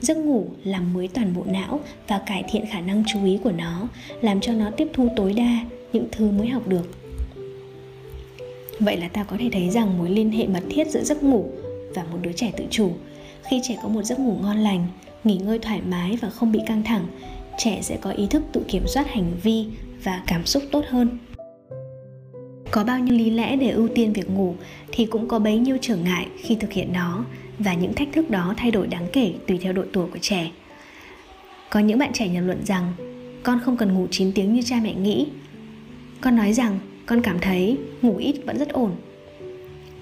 Giấc 0.00 0.16
ngủ 0.16 0.46
làm 0.64 0.92
mới 0.92 1.08
toàn 1.08 1.34
bộ 1.34 1.42
não 1.46 1.80
và 2.08 2.18
cải 2.26 2.44
thiện 2.50 2.66
khả 2.66 2.80
năng 2.80 3.04
chú 3.06 3.24
ý 3.24 3.38
của 3.44 3.52
nó, 3.52 3.88
làm 4.22 4.40
cho 4.40 4.52
nó 4.52 4.70
tiếp 4.70 4.88
thu 4.92 5.08
tối 5.16 5.32
đa 5.32 5.58
những 5.92 6.08
thứ 6.12 6.30
mới 6.30 6.48
học 6.48 6.68
được. 6.68 6.90
Vậy 8.80 8.96
là 8.96 9.08
ta 9.08 9.24
có 9.24 9.36
thể 9.40 9.48
thấy 9.52 9.70
rằng 9.70 9.98
mối 9.98 10.10
liên 10.10 10.30
hệ 10.30 10.46
mật 10.46 10.62
thiết 10.70 10.88
giữa 10.90 11.02
giấc 11.02 11.22
ngủ 11.22 11.50
và 11.94 12.04
một 12.04 12.18
đứa 12.22 12.32
trẻ 12.32 12.52
tự 12.56 12.64
chủ 12.70 12.92
khi 13.50 13.60
trẻ 13.62 13.76
có 13.82 13.88
một 13.88 14.02
giấc 14.02 14.18
ngủ 14.18 14.36
ngon 14.42 14.58
lành, 14.58 14.86
nghỉ 15.24 15.36
ngơi 15.36 15.58
thoải 15.58 15.80
mái 15.88 16.16
và 16.22 16.30
không 16.30 16.52
bị 16.52 16.60
căng 16.66 16.82
thẳng, 16.82 17.06
trẻ 17.58 17.78
sẽ 17.82 17.96
có 18.00 18.10
ý 18.10 18.26
thức 18.26 18.42
tự 18.52 18.64
kiểm 18.68 18.86
soát 18.86 19.06
hành 19.10 19.32
vi 19.42 19.66
và 20.04 20.22
cảm 20.26 20.46
xúc 20.46 20.62
tốt 20.72 20.84
hơn 20.88 21.18
có 22.70 22.84
bao 22.84 22.98
nhiêu 22.98 23.18
lý 23.18 23.30
lẽ 23.30 23.56
để 23.56 23.70
ưu 23.70 23.88
tiên 23.88 24.12
việc 24.12 24.30
ngủ 24.30 24.54
thì 24.92 25.06
cũng 25.06 25.28
có 25.28 25.38
bấy 25.38 25.58
nhiêu 25.58 25.76
trở 25.80 25.96
ngại 25.96 26.26
khi 26.38 26.54
thực 26.54 26.72
hiện 26.72 26.92
nó 26.92 27.24
và 27.58 27.74
những 27.74 27.94
thách 27.94 28.08
thức 28.12 28.30
đó 28.30 28.54
thay 28.56 28.70
đổi 28.70 28.86
đáng 28.86 29.06
kể 29.12 29.32
tùy 29.46 29.58
theo 29.58 29.72
độ 29.72 29.82
tuổi 29.92 30.06
của 30.12 30.18
trẻ. 30.18 30.50
Có 31.70 31.80
những 31.80 31.98
bạn 31.98 32.12
trẻ 32.12 32.28
nhận 32.28 32.46
luận 32.46 32.66
rằng, 32.66 32.92
con 33.42 33.60
không 33.64 33.76
cần 33.76 33.94
ngủ 33.94 34.06
9 34.10 34.32
tiếng 34.32 34.52
như 34.52 34.62
cha 34.62 34.76
mẹ 34.82 34.94
nghĩ. 34.94 35.26
Con 36.20 36.36
nói 36.36 36.52
rằng, 36.52 36.78
con 37.06 37.22
cảm 37.22 37.38
thấy 37.40 37.78
ngủ 38.02 38.16
ít 38.16 38.36
vẫn 38.46 38.58
rất 38.58 38.68
ổn. 38.68 38.92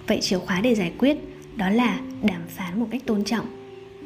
Vậy 0.07 0.19
chìa 0.21 0.39
khóa 0.39 0.61
để 0.61 0.75
giải 0.75 0.93
quyết 0.99 1.17
đó 1.59 1.71
là 1.71 1.99
đàm 2.23 2.43
phán 2.49 2.81
một 2.81 2.87
cách 2.91 3.03
tôn 3.07 3.25
trọng. 3.25 3.47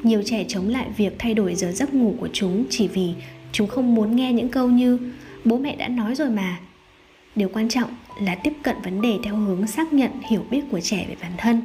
Nhiều 0.03 0.23
trẻ 0.27 0.45
chống 0.49 0.69
lại 0.69 0.87
việc 0.97 1.13
thay 1.19 1.35
đổi 1.35 1.55
giờ 1.55 1.73
giấc 1.73 1.95
ngủ 1.95 2.15
của 2.21 2.29
chúng 2.33 2.65
chỉ 2.71 2.89
vì 2.89 3.15
chúng 3.53 3.69
không 3.69 3.95
muốn 3.95 4.17
nghe 4.17 4.33
những 4.33 4.49
câu 4.49 4.69
như, 4.69 4.99
bố 5.45 5.59
mẹ 5.59 5.77
đã 5.77 5.89
nói 5.89 6.15
rồi 6.15 6.31
mà. 6.31 6.59
Điều 7.37 7.49
quan 7.49 7.69
trọng 7.69 7.97
là 8.21 8.35
tiếp 8.35 8.53
cận 8.63 8.77
vấn 8.85 9.01
đề 9.01 9.19
theo 9.25 9.37
hướng 9.37 9.67
xác 9.67 9.93
nhận 9.93 10.11
hiểu 10.31 10.45
biết 10.51 10.61
của 10.71 10.81
trẻ 10.81 11.07
về 11.09 11.17
bản 11.21 11.33
thân. 11.39 11.63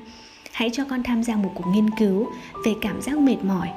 Hãy 0.51 0.69
cho 0.73 0.85
con 0.85 1.03
tham 1.03 1.23
gia 1.23 1.35
một 1.35 1.51
cuộc 1.55 1.65
nghiên 1.73 1.89
cứu 1.99 2.27
về 2.65 2.73
cảm 2.81 3.01
giác 3.01 3.17
mệt 3.17 3.37
mỏi 3.43 3.69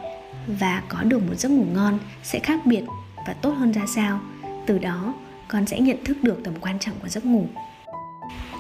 và 0.47 0.83
có 0.89 1.03
được 1.03 1.19
một 1.29 1.35
giấc 1.35 1.49
ngủ 1.49 1.65
ngon 1.75 1.99
sẽ 2.23 2.39
khác 2.39 2.67
biệt 2.67 2.83
và 3.27 3.33
tốt 3.33 3.51
hơn 3.51 3.73
ra 3.73 3.87
sao. 3.87 4.21
Từ 4.67 4.79
đó, 4.79 5.15
con 5.49 5.67
sẽ 5.67 5.81
nhận 5.81 6.05
thức 6.05 6.17
được 6.23 6.41
tầm 6.45 6.55
quan 6.61 6.79
trọng 6.79 6.95
của 7.03 7.09
giấc 7.09 7.25
ngủ 7.25 7.47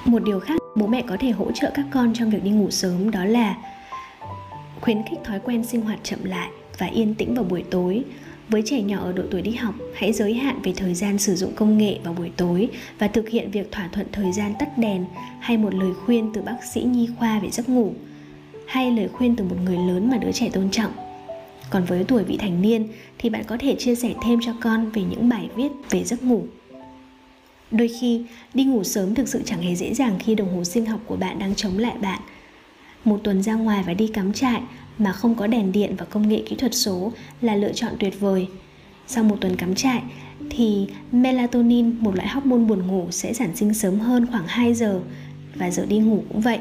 một 0.04 0.22
điều 0.24 0.40
khác 0.40 0.58
bố 0.76 0.86
mẹ 0.86 1.02
có 1.08 1.16
thể 1.20 1.30
hỗ 1.30 1.52
trợ 1.52 1.70
các 1.74 1.86
con 1.90 2.12
trong 2.14 2.30
việc 2.30 2.44
đi 2.44 2.50
ngủ 2.50 2.70
sớm 2.70 3.10
đó 3.10 3.24
là 3.24 3.56
khuyến 4.80 5.02
khích 5.10 5.18
thói 5.24 5.40
quen 5.40 5.64
sinh 5.64 5.80
hoạt 5.80 5.98
chậm 6.02 6.24
lại 6.24 6.48
và 6.78 6.86
yên 6.86 7.14
tĩnh 7.14 7.34
vào 7.34 7.44
buổi 7.44 7.64
tối. 7.70 8.02
Với 8.48 8.62
trẻ 8.66 8.82
nhỏ 8.82 8.98
ở 8.98 9.12
độ 9.12 9.22
tuổi 9.30 9.42
đi 9.42 9.50
học, 9.50 9.74
hãy 9.94 10.12
giới 10.12 10.34
hạn 10.34 10.60
về 10.62 10.72
thời 10.76 10.94
gian 10.94 11.18
sử 11.18 11.34
dụng 11.34 11.54
công 11.54 11.78
nghệ 11.78 11.98
vào 12.04 12.14
buổi 12.14 12.30
tối 12.36 12.68
và 12.98 13.08
thực 13.08 13.28
hiện 13.28 13.50
việc 13.50 13.72
thỏa 13.72 13.88
thuận 13.92 14.06
thời 14.12 14.32
gian 14.32 14.52
tắt 14.58 14.78
đèn 14.78 15.04
hay 15.40 15.56
một 15.56 15.74
lời 15.74 15.92
khuyên 16.06 16.30
từ 16.34 16.42
bác 16.42 16.56
sĩ 16.74 16.82
nhi 16.82 17.08
khoa 17.18 17.40
về 17.40 17.50
giấc 17.50 17.68
ngủ, 17.68 17.94
hay 18.66 18.90
lời 18.90 19.08
khuyên 19.08 19.36
từ 19.36 19.44
một 19.44 19.56
người 19.64 19.78
lớn 19.78 20.10
mà 20.10 20.16
đứa 20.16 20.32
trẻ 20.32 20.50
tôn 20.52 20.70
trọng. 20.70 20.92
Còn 21.70 21.84
với 21.84 22.04
tuổi 22.04 22.24
vị 22.24 22.36
thành 22.36 22.62
niên 22.62 22.88
thì 23.18 23.30
bạn 23.30 23.44
có 23.46 23.56
thể 23.60 23.76
chia 23.78 23.94
sẻ 23.94 24.14
thêm 24.22 24.38
cho 24.42 24.52
con 24.60 24.90
về 24.90 25.02
những 25.02 25.28
bài 25.28 25.48
viết 25.56 25.68
về 25.90 26.04
giấc 26.04 26.22
ngủ. 26.22 26.44
Đôi 27.70 27.88
khi, 28.00 28.22
đi 28.54 28.64
ngủ 28.64 28.84
sớm 28.84 29.14
thực 29.14 29.28
sự 29.28 29.42
chẳng 29.44 29.62
hề 29.62 29.74
dễ 29.74 29.94
dàng 29.94 30.18
khi 30.18 30.34
đồng 30.34 30.56
hồ 30.56 30.64
sinh 30.64 30.86
học 30.86 31.00
của 31.06 31.16
bạn 31.16 31.38
đang 31.38 31.54
chống 31.54 31.78
lại 31.78 31.96
bạn. 32.02 32.20
Một 33.04 33.20
tuần 33.24 33.42
ra 33.42 33.54
ngoài 33.54 33.84
và 33.86 33.94
đi 33.94 34.06
cắm 34.06 34.32
trại 34.32 34.62
mà 34.98 35.12
không 35.12 35.34
có 35.34 35.46
đèn 35.46 35.72
điện 35.72 35.94
và 35.98 36.04
công 36.04 36.28
nghệ 36.28 36.42
kỹ 36.46 36.56
thuật 36.56 36.74
số 36.74 37.12
là 37.40 37.54
lựa 37.56 37.72
chọn 37.72 37.92
tuyệt 37.98 38.20
vời. 38.20 38.46
Sau 39.06 39.24
một 39.24 39.36
tuần 39.40 39.56
cắm 39.56 39.74
trại 39.74 40.02
thì 40.50 40.86
melatonin, 41.12 41.94
một 42.00 42.16
loại 42.16 42.28
hormone 42.28 42.64
buồn 42.64 42.86
ngủ 42.86 43.06
sẽ 43.10 43.32
sản 43.32 43.56
sinh 43.56 43.74
sớm 43.74 43.98
hơn 43.98 44.26
khoảng 44.26 44.46
2 44.46 44.74
giờ 44.74 45.00
và 45.54 45.70
giờ 45.70 45.86
đi 45.86 45.98
ngủ 45.98 46.24
cũng 46.28 46.40
vậy. 46.40 46.58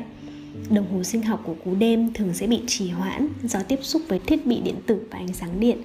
Đồng 0.69 0.93
hồ 0.93 1.03
sinh 1.03 1.21
học 1.21 1.41
của 1.45 1.55
cú 1.65 1.75
đêm 1.75 2.13
thường 2.13 2.33
sẽ 2.33 2.47
bị 2.47 2.59
trì 2.67 2.89
hoãn 2.89 3.27
do 3.43 3.59
tiếp 3.63 3.79
xúc 3.81 4.01
với 4.07 4.19
thiết 4.19 4.45
bị 4.45 4.59
điện 4.61 4.75
tử 4.85 5.01
và 5.11 5.17
ánh 5.17 5.33
sáng 5.33 5.59
điện 5.59 5.77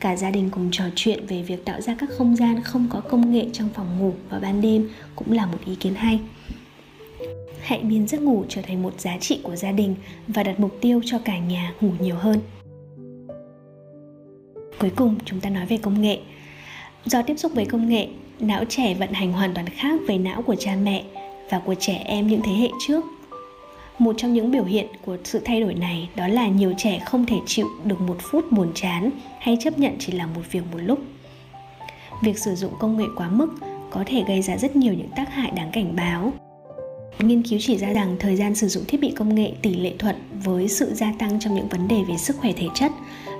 cả 0.00 0.16
gia 0.16 0.30
đình 0.30 0.50
cùng 0.50 0.68
trò 0.72 0.84
chuyện 0.94 1.26
về 1.26 1.42
việc 1.42 1.64
tạo 1.64 1.80
ra 1.80 1.96
các 1.98 2.10
không 2.18 2.36
gian 2.36 2.62
không 2.62 2.86
có 2.90 3.00
công 3.00 3.32
nghệ 3.32 3.46
trong 3.52 3.68
phòng 3.74 3.98
ngủ 3.98 4.12
vào 4.30 4.40
ban 4.40 4.60
đêm 4.60 4.90
cũng 5.16 5.32
là 5.32 5.46
một 5.46 5.58
ý 5.66 5.74
kiến 5.74 5.94
hay. 5.94 6.20
Hãy 7.60 7.78
biến 7.78 8.08
giấc 8.08 8.22
ngủ 8.22 8.44
trở 8.48 8.62
thành 8.62 8.82
một 8.82 9.00
giá 9.00 9.18
trị 9.20 9.40
của 9.42 9.56
gia 9.56 9.72
đình 9.72 9.94
và 10.28 10.42
đặt 10.42 10.60
mục 10.60 10.78
tiêu 10.80 11.00
cho 11.04 11.18
cả 11.18 11.38
nhà 11.38 11.74
ngủ 11.80 11.90
nhiều 12.00 12.16
hơn. 12.16 12.40
Cuối 14.78 14.90
cùng, 14.96 15.14
chúng 15.24 15.40
ta 15.40 15.50
nói 15.50 15.66
về 15.66 15.76
công 15.76 16.02
nghệ. 16.02 16.18
Do 17.04 17.22
tiếp 17.22 17.38
xúc 17.38 17.52
với 17.54 17.64
công 17.64 17.88
nghệ, 17.88 18.08
não 18.40 18.64
trẻ 18.68 18.94
vận 18.94 19.12
hành 19.12 19.32
hoàn 19.32 19.54
toàn 19.54 19.66
khác 19.66 20.00
với 20.06 20.18
não 20.18 20.42
của 20.42 20.54
cha 20.54 20.76
mẹ 20.82 21.04
và 21.50 21.58
của 21.58 21.74
trẻ 21.74 22.02
em 22.04 22.26
những 22.26 22.40
thế 22.44 22.52
hệ 22.52 22.68
trước 22.86 23.04
một 23.98 24.14
trong 24.18 24.32
những 24.32 24.50
biểu 24.50 24.64
hiện 24.64 24.86
của 25.04 25.16
sự 25.24 25.40
thay 25.44 25.60
đổi 25.60 25.74
này 25.74 26.08
đó 26.16 26.28
là 26.28 26.48
nhiều 26.48 26.74
trẻ 26.78 27.02
không 27.06 27.26
thể 27.26 27.36
chịu 27.46 27.66
được 27.84 28.00
một 28.00 28.16
phút 28.20 28.52
buồn 28.52 28.72
chán 28.74 29.10
hay 29.38 29.56
chấp 29.60 29.78
nhận 29.78 29.92
chỉ 29.98 30.12
làm 30.12 30.34
một 30.34 30.42
việc 30.52 30.62
một 30.72 30.78
lúc. 30.78 30.98
Việc 32.22 32.38
sử 32.38 32.54
dụng 32.54 32.72
công 32.78 32.96
nghệ 32.96 33.04
quá 33.16 33.28
mức 33.28 33.48
có 33.90 34.04
thể 34.06 34.24
gây 34.28 34.42
ra 34.42 34.56
rất 34.56 34.76
nhiều 34.76 34.94
những 34.94 35.10
tác 35.16 35.34
hại 35.34 35.50
đáng 35.50 35.70
cảnh 35.72 35.96
báo. 35.96 36.32
Nghiên 37.18 37.42
cứu 37.42 37.58
chỉ 37.62 37.76
ra 37.76 37.92
rằng 37.92 38.16
thời 38.20 38.36
gian 38.36 38.54
sử 38.54 38.68
dụng 38.68 38.84
thiết 38.88 39.00
bị 39.00 39.10
công 39.10 39.34
nghệ, 39.34 39.52
tỷ 39.62 39.74
lệ 39.74 39.92
thuận 39.98 40.16
với 40.44 40.68
sự 40.68 40.94
gia 40.94 41.12
tăng 41.18 41.40
trong 41.40 41.54
những 41.54 41.68
vấn 41.68 41.88
đề 41.88 42.02
về 42.08 42.16
sức 42.16 42.36
khỏe 42.36 42.52
thể 42.52 42.66
chất, 42.74 42.92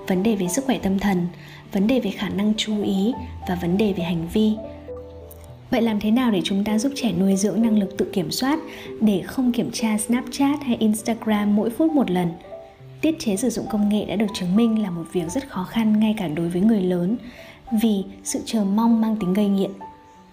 vấn 0.06 0.22
đề 0.22 0.34
về 0.34 0.48
sức 0.48 0.64
khỏe 0.64 0.78
tâm 0.78 0.98
thần, 0.98 1.26
vấn 1.72 1.86
đề 1.86 2.00
về 2.00 2.10
khả 2.10 2.28
năng 2.28 2.52
chú 2.56 2.82
ý 2.82 3.12
và 3.48 3.54
vấn 3.54 3.78
đề 3.78 3.92
về 3.92 4.04
hành 4.04 4.28
vi 4.32 4.52
vậy 5.70 5.82
làm 5.82 6.00
thế 6.00 6.10
nào 6.10 6.30
để 6.30 6.40
chúng 6.44 6.64
ta 6.64 6.78
giúp 6.78 6.92
trẻ 6.96 7.12
nuôi 7.12 7.36
dưỡng 7.36 7.62
năng 7.62 7.78
lực 7.78 7.98
tự 7.98 8.10
kiểm 8.12 8.30
soát 8.30 8.58
để 9.00 9.22
không 9.22 9.52
kiểm 9.52 9.70
tra 9.72 9.98
snapchat 9.98 10.62
hay 10.62 10.76
instagram 10.76 11.56
mỗi 11.56 11.70
phút 11.70 11.92
một 11.92 12.10
lần? 12.10 12.28
Tiết 13.00 13.16
chế 13.18 13.36
sử 13.36 13.50
dụng 13.50 13.66
công 13.70 13.88
nghệ 13.88 14.04
đã 14.04 14.16
được 14.16 14.26
chứng 14.34 14.56
minh 14.56 14.82
là 14.82 14.90
một 14.90 15.04
việc 15.12 15.30
rất 15.30 15.48
khó 15.48 15.64
khăn 15.64 16.00
ngay 16.00 16.14
cả 16.18 16.28
đối 16.28 16.48
với 16.48 16.62
người 16.62 16.80
lớn 16.80 17.16
vì 17.82 18.04
sự 18.24 18.40
chờ 18.44 18.64
mong 18.64 19.00
mang 19.00 19.16
tính 19.16 19.34
gây 19.34 19.48
nghiện, 19.48 19.70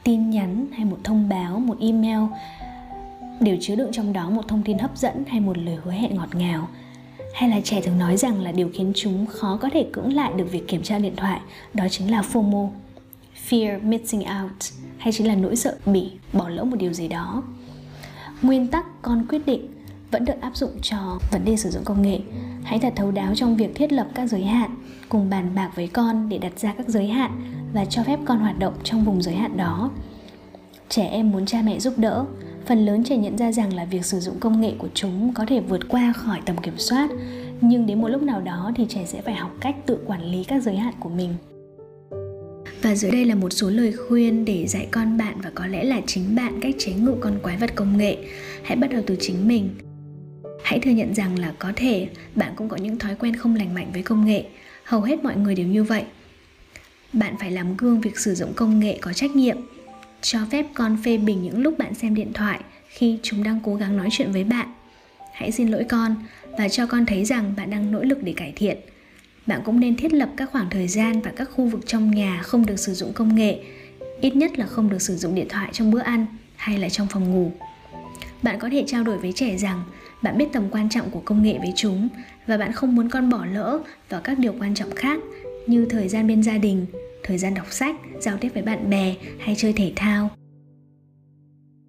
tin 0.04 0.30
nhắn 0.30 0.68
hay 0.72 0.86
một 0.86 0.98
thông 1.04 1.30
báo, 1.30 1.60
một 1.60 1.78
email 1.80 2.20
đều 3.40 3.58
chứa 3.62 3.76
đựng 3.76 3.92
trong 3.92 4.14
đó 4.14 4.30
một 4.30 4.48
thông 4.48 4.64
tin 4.64 4.78
hấp 4.78 4.98
dẫn 4.98 5.24
hay 5.28 5.40
một 5.40 5.58
lời 5.58 5.78
hứa 5.84 5.92
hẹn 5.92 6.16
ngọt 6.16 6.36
ngào. 6.36 6.68
Hay 7.34 7.50
là 7.50 7.62
trẻ 7.64 7.82
thường 7.82 7.98
nói 7.98 8.18
rằng 8.18 8.42
là 8.42 8.52
điều 8.52 8.70
khiến 8.74 8.92
chúng 8.96 9.26
khó 9.26 9.58
có 9.62 9.70
thể 9.74 9.86
cưỡng 9.92 10.14
lại 10.14 10.32
được 10.38 10.52
việc 10.52 10.68
kiểm 10.68 10.84
tra 10.84 11.00
điện 11.00 11.16
thoại, 11.16 11.40
đó 11.74 11.88
chính 11.90 12.12
là 12.12 12.22
FOMO, 12.34 12.70
Fear 13.50 13.84
Missing 13.84 14.22
Out 14.22 14.64
hay 15.04 15.14
chính 15.14 15.28
là 15.28 15.36
nỗi 15.36 15.56
sợ 15.56 15.76
bị 15.86 16.12
bỏ 16.34 16.50
lỡ 16.50 16.64
một 16.64 16.76
điều 16.80 16.94
gì 16.94 17.08
đó? 17.08 17.44
Nguyên 18.42 18.68
tắc 18.68 19.02
con 19.02 19.26
quyết 19.30 19.46
định 19.46 19.68
vẫn 20.12 20.26
được 20.26 20.42
áp 20.42 20.56
dụng 20.56 20.72
cho 20.82 21.20
vấn 21.32 21.46
đề 21.46 21.58
sử 21.58 21.70
dụng 21.70 21.84
công 21.84 22.02
nghệ. 22.02 22.20
Hãy 22.64 22.80
thật 22.80 22.94
thấu 22.96 23.12
đáo 23.12 23.36
trong 23.36 23.56
việc 23.56 23.76
thiết 23.76 23.94
lập 23.94 24.08
các 24.16 24.30
giới 24.30 24.44
hạn, 24.44 24.76
cùng 25.10 25.30
bàn 25.30 25.56
bạc 25.56 25.72
với 25.76 25.88
con 25.88 26.30
để 26.30 26.38
đặt 26.38 26.60
ra 26.60 26.74
các 26.78 26.88
giới 26.90 27.08
hạn 27.08 27.32
và 27.74 27.86
cho 27.86 28.04
phép 28.04 28.20
con 28.26 28.40
hoạt 28.40 28.60
động 28.60 28.74
trong 28.84 29.04
vùng 29.04 29.22
giới 29.22 29.36
hạn 29.36 29.58
đó. 29.58 29.92
Trẻ 30.90 31.08
em 31.08 31.32
muốn 31.32 31.46
cha 31.46 31.62
mẹ 31.62 31.80
giúp 31.80 31.94
đỡ. 31.98 32.26
Phần 32.66 32.86
lớn 32.86 33.04
trẻ 33.04 33.18
nhận 33.18 33.38
ra 33.38 33.52
rằng 33.52 33.74
là 33.74 33.86
việc 33.86 34.06
sử 34.06 34.20
dụng 34.20 34.40
công 34.40 34.62
nghệ 34.62 34.74
của 34.78 34.90
chúng 34.94 35.34
có 35.34 35.46
thể 35.48 35.60
vượt 35.60 35.82
qua 35.90 36.14
khỏi 36.14 36.42
tầm 36.46 36.58
kiểm 36.58 36.78
soát, 36.78 37.10
nhưng 37.62 37.86
đến 37.86 38.02
một 38.02 38.08
lúc 38.08 38.22
nào 38.22 38.42
đó 38.42 38.72
thì 38.76 38.86
trẻ 38.90 39.06
sẽ 39.06 39.22
phải 39.22 39.36
học 39.36 39.52
cách 39.60 39.76
tự 39.86 40.00
quản 40.08 40.24
lý 40.24 40.44
các 40.44 40.64
giới 40.64 40.76
hạn 40.76 40.94
của 41.00 41.10
mình 41.10 41.34
và 42.84 42.96
dưới 42.96 43.12
đây 43.12 43.26
là 43.26 43.36
một 43.36 43.50
số 43.54 43.70
lời 43.70 43.94
khuyên 43.94 44.46
để 44.46 44.68
dạy 44.68 44.88
con 44.92 45.18
bạn 45.18 45.42
và 45.42 45.52
có 45.56 45.68
lẽ 45.68 45.84
là 45.84 46.02
chính 46.08 46.36
bạn 46.36 46.60
cách 46.62 46.76
chế 46.80 46.94
ngự 46.94 47.16
con 47.20 47.40
quái 47.44 47.58
vật 47.58 47.76
công 47.76 47.98
nghệ. 47.98 48.18
Hãy 48.64 48.78
bắt 48.78 48.90
đầu 48.92 49.02
từ 49.08 49.16
chính 49.20 49.48
mình. 49.48 49.70
Hãy 50.64 50.80
thừa 50.80 50.92
nhận 50.92 51.16
rằng 51.16 51.40
là 51.40 51.54
có 51.60 51.72
thể 51.76 52.08
bạn 52.36 52.54
cũng 52.56 52.70
có 52.70 52.78
những 52.78 53.00
thói 53.00 53.16
quen 53.16 53.36
không 53.36 53.56
lành 53.56 53.74
mạnh 53.74 53.90
với 53.94 54.04
công 54.04 54.26
nghệ. 54.26 54.44
Hầu 54.84 55.02
hết 55.02 55.24
mọi 55.24 55.36
người 55.36 55.56
đều 55.56 55.68
như 55.68 55.84
vậy. 55.84 56.04
Bạn 57.14 57.36
phải 57.40 57.52
làm 57.52 57.78
gương 57.78 58.02
việc 58.02 58.20
sử 58.20 58.36
dụng 58.36 58.54
công 58.56 58.80
nghệ 58.80 58.98
có 59.02 59.14
trách 59.14 59.36
nhiệm. 59.36 59.58
Cho 60.22 60.40
phép 60.52 60.66
con 60.74 60.98
phê 61.06 61.18
bình 61.18 61.44
những 61.44 61.62
lúc 61.62 61.78
bạn 61.78 61.94
xem 61.94 62.16
điện 62.16 62.34
thoại 62.34 62.60
khi 62.88 63.20
chúng 63.24 63.44
đang 63.44 63.60
cố 63.64 63.76
gắng 63.76 63.98
nói 63.98 64.08
chuyện 64.12 64.32
với 64.32 64.44
bạn. 64.44 64.74
Hãy 65.34 65.52
xin 65.52 65.68
lỗi 65.68 65.86
con 65.90 66.16
và 66.58 66.70
cho 66.70 66.86
con 66.86 67.06
thấy 67.06 67.26
rằng 67.26 67.54
bạn 67.58 67.70
đang 67.70 67.92
nỗ 67.92 68.04
lực 68.04 68.24
để 68.24 68.34
cải 68.38 68.54
thiện 68.56 68.78
bạn 69.48 69.62
cũng 69.66 69.80
nên 69.80 69.96
thiết 69.96 70.14
lập 70.14 70.30
các 70.38 70.50
khoảng 70.52 70.70
thời 70.70 70.88
gian 70.88 71.22
và 71.22 71.32
các 71.36 71.50
khu 71.56 71.66
vực 71.66 71.82
trong 71.86 72.12
nhà 72.12 72.42
không 72.44 72.66
được 72.66 72.80
sử 72.80 72.94
dụng 72.94 73.14
công 73.14 73.36
nghệ. 73.36 73.60
Ít 74.22 74.36
nhất 74.36 74.60
là 74.60 74.66
không 74.66 74.90
được 74.90 75.02
sử 75.02 75.16
dụng 75.16 75.36
điện 75.36 75.48
thoại 75.50 75.70
trong 75.72 75.92
bữa 75.92 76.00
ăn 76.00 76.26
hay 76.56 76.78
là 76.78 76.90
trong 76.90 77.08
phòng 77.08 77.32
ngủ. 77.32 77.52
Bạn 78.44 78.60
có 78.60 78.70
thể 78.70 78.84
trao 78.88 79.04
đổi 79.04 79.18
với 79.18 79.34
trẻ 79.36 79.58
rằng 79.58 79.84
bạn 80.22 80.38
biết 80.38 80.54
tầm 80.54 80.64
quan 80.72 80.90
trọng 80.90 81.10
của 81.10 81.22
công 81.26 81.44
nghệ 81.44 81.58
với 81.60 81.74
chúng 81.76 82.10
và 82.48 82.58
bạn 82.58 82.72
không 82.72 82.96
muốn 82.96 83.10
con 83.10 83.30
bỏ 83.30 83.46
lỡ 83.46 83.80
vào 84.10 84.22
các 84.24 84.40
điều 84.40 84.54
quan 84.60 84.76
trọng 84.76 84.96
khác 84.96 85.20
như 85.68 85.86
thời 85.90 86.08
gian 86.08 86.28
bên 86.28 86.44
gia 86.44 86.58
đình, 86.58 86.86
thời 87.24 87.38
gian 87.38 87.54
đọc 87.54 87.68
sách, 87.70 87.96
giao 88.20 88.38
tiếp 88.38 88.50
với 88.54 88.64
bạn 88.64 88.90
bè 88.90 89.16
hay 89.40 89.56
chơi 89.58 89.74
thể 89.74 89.94
thao. 89.96 90.30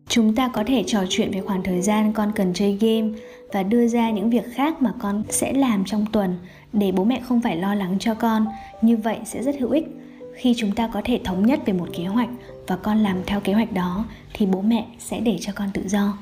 Chúng 0.08 0.34
ta 0.34 0.48
có 0.48 0.64
thể 0.66 0.84
trò 0.86 1.04
chuyện 1.08 1.30
về 1.30 1.40
khoảng 1.40 1.62
thời 1.62 1.82
gian 1.82 2.12
con 2.12 2.32
cần 2.36 2.52
chơi 2.54 2.78
game 2.80 3.18
và 3.52 3.62
đưa 3.62 3.88
ra 3.88 4.10
những 4.10 4.30
việc 4.30 4.44
khác 4.54 4.82
mà 4.82 4.92
con 5.00 5.22
sẽ 5.28 5.52
làm 5.52 5.84
trong 5.86 6.06
tuần 6.12 6.36
để 6.74 6.92
bố 6.92 7.04
mẹ 7.04 7.20
không 7.20 7.40
phải 7.40 7.56
lo 7.56 7.74
lắng 7.74 7.96
cho 8.00 8.14
con. 8.14 8.46
Như 8.82 8.96
vậy 8.96 9.18
sẽ 9.24 9.42
rất 9.42 9.54
hữu 9.60 9.70
ích. 9.70 9.84
Khi 10.34 10.54
chúng 10.56 10.72
ta 10.72 10.86
có 10.86 11.02
thể 11.04 11.20
thống 11.24 11.46
nhất 11.46 11.60
về 11.66 11.72
một 11.72 11.88
kế 11.96 12.04
hoạch 12.04 12.28
và 12.66 12.76
con 12.76 12.98
làm 12.98 13.16
theo 13.26 13.40
kế 13.40 13.52
hoạch 13.52 13.72
đó, 13.72 14.04
thì 14.34 14.46
bố 14.46 14.60
mẹ 14.60 14.86
sẽ 14.98 15.20
để 15.20 15.38
cho 15.40 15.52
con 15.56 15.68
tự 15.74 15.82
do. 15.88 16.18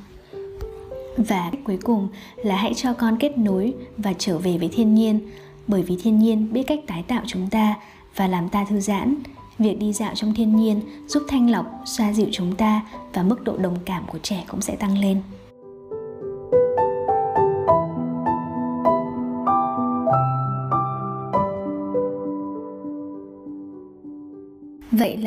Và 1.16 1.50
cuối 1.64 1.78
cùng 1.82 2.08
là 2.36 2.56
hãy 2.56 2.74
cho 2.74 2.92
con 2.92 3.16
kết 3.18 3.38
nối 3.38 3.74
và 3.96 4.12
trở 4.18 4.38
về 4.38 4.58
với 4.58 4.70
thiên 4.72 4.94
nhiên. 4.94 5.20
Bởi 5.66 5.82
vì 5.82 5.96
thiên 6.02 6.18
nhiên 6.18 6.52
biết 6.52 6.62
cách 6.62 6.80
tái 6.86 7.02
tạo 7.02 7.22
chúng 7.26 7.50
ta 7.50 7.74
và 8.16 8.26
làm 8.26 8.48
ta 8.48 8.64
thư 8.64 8.80
giãn. 8.80 9.16
Việc 9.58 9.78
đi 9.78 9.92
dạo 9.92 10.14
trong 10.14 10.34
thiên 10.34 10.56
nhiên 10.56 10.80
giúp 11.08 11.22
thanh 11.28 11.50
lọc 11.50 11.66
xoa 11.84 12.12
dịu 12.12 12.26
chúng 12.32 12.56
ta 12.56 12.82
và 13.12 13.22
mức 13.22 13.44
độ 13.44 13.56
đồng 13.56 13.76
cảm 13.84 14.04
của 14.06 14.18
trẻ 14.18 14.44
cũng 14.48 14.60
sẽ 14.60 14.76
tăng 14.76 14.98
lên. 14.98 15.22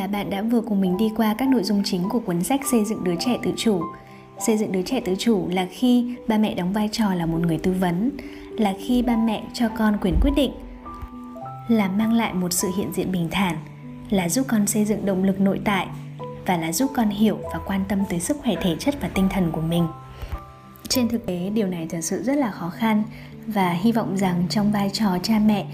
Là 0.06 0.12
bạn 0.12 0.30
đã 0.30 0.42
vừa 0.42 0.62
cùng 0.62 0.82
mình 0.82 0.98
đi 0.98 1.12
qua 1.18 1.36
các 1.38 1.48
nội 1.48 1.64
dung 1.64 1.82
chính 1.86 2.10
của 2.10 2.20
cuốn 2.20 2.44
sách 2.44 2.62
Xây 2.72 2.86
dựng 2.86 3.04
đứa 3.04 3.16
trẻ 3.20 3.38
tự 3.44 3.52
chủ. 3.58 3.82
Xây 4.40 4.58
dựng 4.58 4.72
đứa 4.72 4.82
trẻ 4.82 5.00
tự 5.00 5.16
chủ 5.20 5.48
là 5.50 5.68
khi 5.72 6.16
ba 6.28 6.38
mẹ 6.38 6.54
đóng 6.54 6.74
vai 6.74 6.90
trò 6.92 7.14
là 7.14 7.26
một 7.26 7.38
người 7.42 7.58
tư 7.58 7.74
vấn, 7.80 8.12
là 8.58 8.74
khi 8.80 9.02
ba 9.02 9.16
mẹ 9.18 9.44
cho 9.54 9.70
con 9.78 9.98
quyền 10.02 10.16
quyết 10.22 10.32
định, 10.36 10.52
là 11.68 11.88
mang 11.88 12.14
lại 12.14 12.34
một 12.34 12.54
sự 12.54 12.68
hiện 12.78 12.94
diện 12.94 13.12
bình 13.12 13.28
thản, 13.32 13.58
là 14.10 14.30
giúp 14.30 14.46
con 14.50 14.68
xây 14.68 14.86
dựng 14.86 15.06
động 15.06 15.24
lực 15.24 15.40
nội 15.40 15.62
tại 15.66 15.88
và 16.46 16.58
là 16.58 16.72
giúp 16.72 16.92
con 16.96 17.10
hiểu 17.10 17.38
và 17.54 17.60
quan 17.66 17.84
tâm 17.88 18.00
tới 18.10 18.20
sức 18.20 18.38
khỏe 18.44 18.56
thể 18.62 18.76
chất 18.80 18.96
và 19.02 19.08
tinh 19.08 19.30
thần 19.30 19.52
của 19.52 19.62
mình. 19.62 19.88
Trên 20.88 21.08
thực 21.08 21.26
tế, 21.26 21.50
điều 21.50 21.68
này 21.68 21.88
thật 21.90 22.02
sự 22.02 22.24
rất 22.24 22.38
là 22.38 22.52
khó 22.52 22.70
khăn 22.70 23.04
và 23.48 23.72
hy 23.72 23.92
vọng 23.92 24.18
rằng 24.18 24.44
trong 24.50 24.72
vai 24.72 24.90
trò 24.94 25.18
cha 25.24 25.40
mẹ 25.40 25.66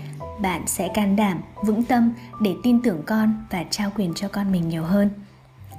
bạn 0.42 0.68
sẽ 0.68 0.90
can 0.94 1.16
đảm, 1.16 1.42
vững 1.66 1.84
tâm 1.84 2.14
để 2.42 2.56
tin 2.64 2.82
tưởng 2.82 3.02
con 3.06 3.46
và 3.50 3.64
trao 3.70 3.92
quyền 3.96 4.14
cho 4.14 4.28
con 4.28 4.52
mình 4.52 4.70
nhiều 4.70 4.84
hơn. 4.84 5.10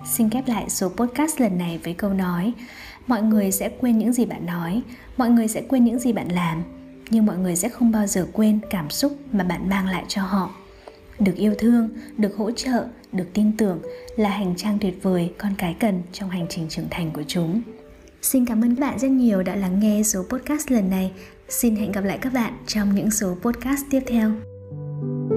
Xin 0.07 0.31
khép 0.31 0.49
lại 0.49 0.71
số 0.71 0.89
podcast 0.89 1.41
lần 1.41 1.59
này 1.59 1.81
với 1.85 1.95
câu 1.95 2.13
nói, 2.13 2.53
mọi 3.07 3.23
người 3.23 3.53
sẽ 3.53 3.69
quên 3.81 3.99
những 3.99 4.13
gì 4.13 4.27
bạn 4.27 4.47
nói, 4.47 4.83
mọi 5.17 5.31
người 5.31 5.49
sẽ 5.49 5.63
quên 5.69 5.85
những 5.85 5.99
gì 5.99 6.13
bạn 6.13 6.29
làm, 6.29 6.63
nhưng 7.11 7.27
mọi 7.27 7.37
người 7.37 7.57
sẽ 7.57 7.69
không 7.69 7.93
bao 7.93 8.07
giờ 8.07 8.27
quên 8.33 8.61
cảm 8.71 8.91
xúc 8.91 9.17
mà 9.33 9.45
bạn 9.45 9.69
mang 9.69 9.87
lại 9.87 10.05
cho 10.09 10.23
họ. 10.23 10.51
Được 11.19 11.37
yêu 11.37 11.55
thương, 11.59 11.89
được 12.17 12.37
hỗ 12.37 12.51
trợ, 12.51 12.87
được 13.13 13.27
tin 13.35 13.57
tưởng 13.57 13.79
là 14.17 14.29
hành 14.29 14.55
trang 14.57 14.79
tuyệt 14.81 15.03
vời 15.03 15.33
con 15.39 15.55
cái 15.59 15.77
cần 15.81 16.03
trong 16.13 16.31
hành 16.31 16.47
trình 16.51 16.69
trưởng 16.69 16.89
thành 16.91 17.11
của 17.11 17.23
chúng. 17.27 17.63
Xin 18.23 18.45
cảm 18.47 18.65
ơn 18.65 18.77
các 18.77 18.81
bạn 18.81 18.99
rất 18.99 19.11
nhiều 19.11 19.43
đã 19.43 19.55
lắng 19.55 19.81
nghe 19.81 20.03
số 20.03 20.23
podcast 20.29 20.71
lần 20.71 20.91
này. 20.91 21.13
Xin 21.49 21.77
hẹn 21.77 21.93
gặp 21.93 22.05
lại 22.05 22.19
các 22.19 22.33
bạn 22.33 22.57
trong 22.67 22.95
những 22.95 23.11
số 23.11 23.37
podcast 23.43 23.83
tiếp 23.91 24.03
theo. 24.07 24.52
You 25.03 25.32